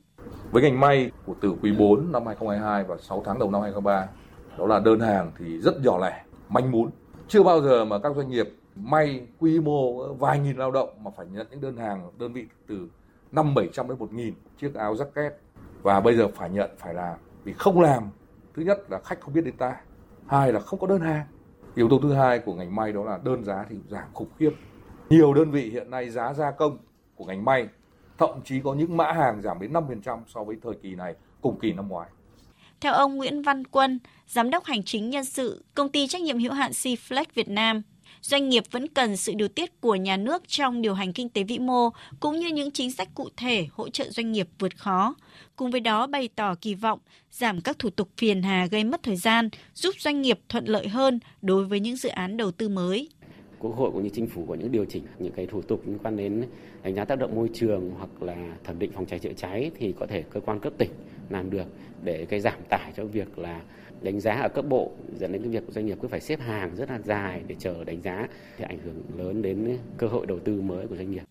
Với 0.51 0.63
ngành 0.63 0.79
may 0.79 1.11
của 1.25 1.35
từ 1.41 1.55
quý 1.61 1.71
4 1.71 2.11
năm 2.11 2.25
2022 2.25 2.83
và 2.83 2.97
6 2.99 3.23
tháng 3.25 3.39
đầu 3.39 3.51
năm 3.51 3.61
2023, 3.61 4.07
đó 4.57 4.65
là 4.65 4.79
đơn 4.79 4.99
hàng 4.99 5.31
thì 5.37 5.59
rất 5.59 5.73
nhỏ 5.83 5.97
lẻ, 5.97 6.23
manh 6.49 6.71
mún. 6.71 6.89
Chưa 7.27 7.43
bao 7.43 7.61
giờ 7.61 7.85
mà 7.85 7.99
các 7.99 8.15
doanh 8.15 8.29
nghiệp 8.29 8.49
may 8.75 9.27
quy 9.39 9.59
mô 9.59 10.13
vài 10.13 10.39
nghìn 10.39 10.57
lao 10.57 10.71
động 10.71 10.89
mà 11.03 11.11
phải 11.17 11.25
nhận 11.25 11.47
những 11.51 11.61
đơn 11.61 11.77
hàng 11.77 12.11
đơn 12.19 12.33
vị 12.33 12.45
từ 12.67 12.87
5 13.31 13.53
700 13.55 13.87
đến 13.87 13.99
1 13.99 14.13
nghìn 14.13 14.33
chiếc 14.57 14.73
áo 14.73 14.93
jacket. 14.93 15.31
Và 15.81 15.99
bây 15.99 16.15
giờ 16.15 16.27
phải 16.35 16.49
nhận 16.49 16.69
phải 16.77 16.93
làm 16.93 17.17
vì 17.43 17.53
không 17.53 17.81
làm 17.81 18.03
thứ 18.53 18.61
nhất 18.61 18.91
là 18.91 18.99
khách 19.03 19.21
không 19.21 19.33
biết 19.33 19.45
đến 19.45 19.57
ta 19.57 19.75
hai 20.27 20.53
là 20.53 20.59
không 20.59 20.79
có 20.79 20.87
đơn 20.87 21.01
hàng. 21.01 21.25
Yếu 21.75 21.89
tố 21.89 21.99
thứ 22.03 22.13
hai 22.13 22.39
của 22.39 22.53
ngành 22.53 22.75
may 22.75 22.91
đó 22.91 23.03
là 23.03 23.19
đơn 23.23 23.43
giá 23.43 23.65
thì 23.69 23.75
giảm 23.89 24.07
khủng 24.13 24.29
khiếp. 24.39 24.51
Nhiều 25.09 25.33
đơn 25.33 25.51
vị 25.51 25.69
hiện 25.69 25.89
nay 25.89 26.09
giá 26.09 26.33
gia 26.33 26.51
công 26.51 26.77
của 27.15 27.25
ngành 27.25 27.45
may 27.45 27.67
thậm 28.19 28.41
chí 28.45 28.61
có 28.63 28.73
những 28.73 28.97
mã 28.97 29.11
hàng 29.11 29.41
giảm 29.41 29.59
đến 29.59 29.73
5% 29.73 30.19
so 30.27 30.43
với 30.43 30.55
thời 30.63 30.73
kỳ 30.83 30.95
này 30.95 31.13
cùng 31.41 31.59
kỳ 31.59 31.73
năm 31.73 31.87
ngoái. 31.87 32.09
Theo 32.81 32.93
ông 32.93 33.17
Nguyễn 33.17 33.41
Văn 33.41 33.67
Quân, 33.67 33.99
Giám 34.27 34.49
đốc 34.49 34.65
Hành 34.65 34.83
chính 34.83 35.09
Nhân 35.09 35.25
sự, 35.25 35.63
Công 35.73 35.89
ty 35.89 36.07
trách 36.07 36.21
nhiệm 36.21 36.39
hữu 36.39 36.53
hạn 36.53 36.71
Cflex 36.71 37.25
Việt 37.35 37.49
Nam, 37.49 37.81
doanh 38.21 38.49
nghiệp 38.49 38.63
vẫn 38.71 38.87
cần 38.87 39.17
sự 39.17 39.33
điều 39.35 39.47
tiết 39.47 39.81
của 39.81 39.95
nhà 39.95 40.17
nước 40.17 40.43
trong 40.47 40.81
điều 40.81 40.93
hành 40.93 41.13
kinh 41.13 41.29
tế 41.29 41.43
vĩ 41.43 41.59
mô 41.59 41.89
cũng 42.19 42.39
như 42.39 42.47
những 42.47 42.71
chính 42.71 42.91
sách 42.91 43.09
cụ 43.15 43.29
thể 43.37 43.67
hỗ 43.71 43.89
trợ 43.89 44.09
doanh 44.09 44.31
nghiệp 44.31 44.49
vượt 44.59 44.77
khó. 44.77 45.15
Cùng 45.55 45.71
với 45.71 45.81
đó 45.81 46.07
bày 46.07 46.29
tỏ 46.35 46.55
kỳ 46.61 46.73
vọng 46.73 46.99
giảm 47.31 47.61
các 47.61 47.79
thủ 47.79 47.89
tục 47.89 48.09
phiền 48.17 48.43
hà 48.43 48.65
gây 48.65 48.83
mất 48.83 49.03
thời 49.03 49.15
gian, 49.15 49.49
giúp 49.73 49.95
doanh 49.99 50.21
nghiệp 50.21 50.39
thuận 50.49 50.65
lợi 50.65 50.87
hơn 50.87 51.19
đối 51.41 51.65
với 51.65 51.79
những 51.79 51.95
dự 51.95 52.09
án 52.09 52.37
đầu 52.37 52.51
tư 52.51 52.69
mới. 52.69 53.09
Quốc 53.59 53.75
hội 53.75 53.91
cũng 53.91 54.03
như 54.03 54.09
chính 54.09 54.27
phủ 54.27 54.45
có 54.49 54.55
những 54.55 54.71
điều 54.71 54.85
chỉnh 54.85 55.03
những 55.19 55.33
cái 55.33 55.45
thủ 55.45 55.61
tục 55.61 55.81
liên 55.85 55.97
quan 56.03 56.17
đến 56.17 56.45
đánh 56.83 56.95
giá 56.95 57.05
tác 57.05 57.19
động 57.19 57.35
môi 57.35 57.49
trường 57.53 57.91
hoặc 57.97 58.23
là 58.23 58.55
thẩm 58.63 58.79
định 58.79 58.91
phòng 58.91 59.05
cháy 59.05 59.19
chữa 59.19 59.33
cháy 59.37 59.71
thì 59.79 59.93
có 59.99 60.07
thể 60.07 60.23
cơ 60.29 60.39
quan 60.39 60.59
cấp 60.59 60.73
tỉnh 60.77 60.91
làm 61.29 61.49
được 61.49 61.65
để 62.03 62.25
cái 62.29 62.39
giảm 62.39 62.61
tải 62.69 62.93
cho 62.97 63.05
việc 63.05 63.39
là 63.39 63.61
đánh 64.01 64.19
giá 64.19 64.31
ở 64.31 64.49
cấp 64.49 64.65
bộ 64.69 64.91
dẫn 65.19 65.31
đến 65.31 65.41
cái 65.41 65.51
việc 65.51 65.63
doanh 65.69 65.85
nghiệp 65.85 65.97
cứ 66.01 66.07
phải 66.07 66.19
xếp 66.19 66.39
hàng 66.39 66.75
rất 66.75 66.89
là 66.89 66.99
dài 67.05 67.41
để 67.47 67.55
chờ 67.59 67.83
đánh 67.83 68.01
giá 68.01 68.27
thì 68.57 68.65
ảnh 68.65 68.79
hưởng 68.85 69.03
lớn 69.17 69.41
đến 69.41 69.77
cơ 69.97 70.07
hội 70.07 70.25
đầu 70.25 70.39
tư 70.39 70.61
mới 70.61 70.87
của 70.87 70.95
doanh 70.95 71.11
nghiệp. 71.11 71.23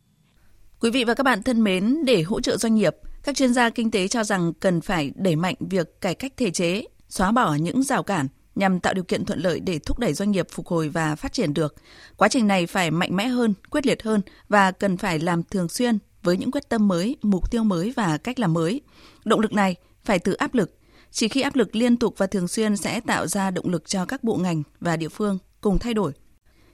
Quý 0.81 0.91
vị 0.91 1.05
và 1.05 1.15
các 1.15 1.25
bạn 1.25 1.43
thân 1.43 1.65
mến, 1.65 2.05
để 2.05 2.23
hỗ 2.23 2.41
trợ 2.41 2.57
doanh 2.57 2.75
nghiệp, 2.75 2.97
các 3.23 3.37
chuyên 3.37 3.55
gia 3.55 3.71
kinh 3.71 3.91
tế 3.91 4.09
cho 4.09 4.25
rằng 4.25 4.53
cần 4.61 4.81
phải 4.81 5.13
đẩy 5.17 5.37
mạnh 5.37 5.55
việc 5.61 6.01
cải 6.01 6.15
cách 6.15 6.33
thể 6.37 6.51
chế, 6.51 6.85
xóa 7.09 7.33
bỏ 7.33 7.55
những 7.55 7.83
rào 7.83 8.03
cản 8.03 8.27
nhằm 8.59 8.81
tạo 8.81 8.95
điều 8.95 9.05
kiện 9.05 9.25
thuận 9.25 9.41
lợi 9.41 9.61
để 9.61 9.79
thúc 9.79 9.99
đẩy 9.99 10.13
doanh 10.13 10.31
nghiệp 10.31 10.47
phục 10.51 10.67
hồi 10.67 10.89
và 10.89 11.17
phát 11.17 11.33
triển 11.33 11.55
được. 11.55 11.75
Quá 12.17 12.29
trình 12.29 12.47
này 12.47 12.67
phải 12.67 12.91
mạnh 12.91 13.17
mẽ 13.17 13.27
hơn, 13.27 13.55
quyết 13.71 13.87
liệt 13.87 14.03
hơn 14.03 14.21
và 14.49 14.71
cần 14.71 14.97
phải 14.97 15.19
làm 15.19 15.43
thường 15.43 15.69
xuyên 15.69 15.99
với 16.23 16.37
những 16.37 16.51
quyết 16.51 16.69
tâm 16.69 16.89
mới, 16.89 17.17
mục 17.23 17.51
tiêu 17.51 17.65
mới 17.65 17.93
và 17.97 18.19
cách 18.19 18.41
làm 18.41 18.55
mới. 18.55 18.81
Động 19.25 19.41
lực 19.41 19.53
này 19.53 19.77
phải 20.05 20.19
từ 20.19 20.33
áp 20.33 20.55
lực. 20.55 20.75
Chỉ 21.11 21.29
khi 21.29 21.41
áp 21.41 21.57
lực 21.57 21.77
liên 21.77 21.97
tục 21.97 22.15
và 22.17 22.27
thường 22.27 22.49
xuyên 22.49 22.77
sẽ 22.77 23.01
tạo 23.01 23.27
ra 23.27 23.51
động 23.51 23.69
lực 23.69 23.89
cho 23.89 24.05
các 24.05 24.25
bộ 24.25 24.37
ngành 24.37 24.63
và 24.81 24.97
địa 24.97 25.09
phương 25.09 25.39
cùng 25.61 25.79
thay 25.79 25.95
đổi. 25.95 26.13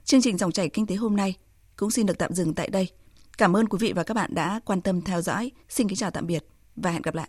Chương 0.05 0.23
trình 0.23 0.39
dòng 0.39 0.53
chảy 0.53 0.69
kinh 0.69 0.87
tế 0.87 0.95
hôm 0.95 1.17
nay 1.17 1.35
cũng 1.77 1.91
xin 1.91 2.07
được 2.07 2.19
tạm 2.19 2.33
dừng 2.35 2.55
tại 2.55 2.69
đây. 2.69 2.89
Cảm 3.39 3.57
ơn 3.57 3.69
quý 3.69 3.79
vị 3.81 3.93
và 3.93 4.03
các 4.03 4.15
bạn 4.15 4.35
đã 4.35 4.61
quan 4.65 4.81
tâm 4.81 5.03
theo 5.03 5.23
dõi. 5.23 5.51
Xin 5.69 5.89
kính 5.89 5.97
chào 5.97 6.11
tạm 6.11 6.27
biệt 6.27 6.47
và 6.77 6.91
hẹn 6.91 7.03
gặp 7.03 7.15
lại. 7.15 7.29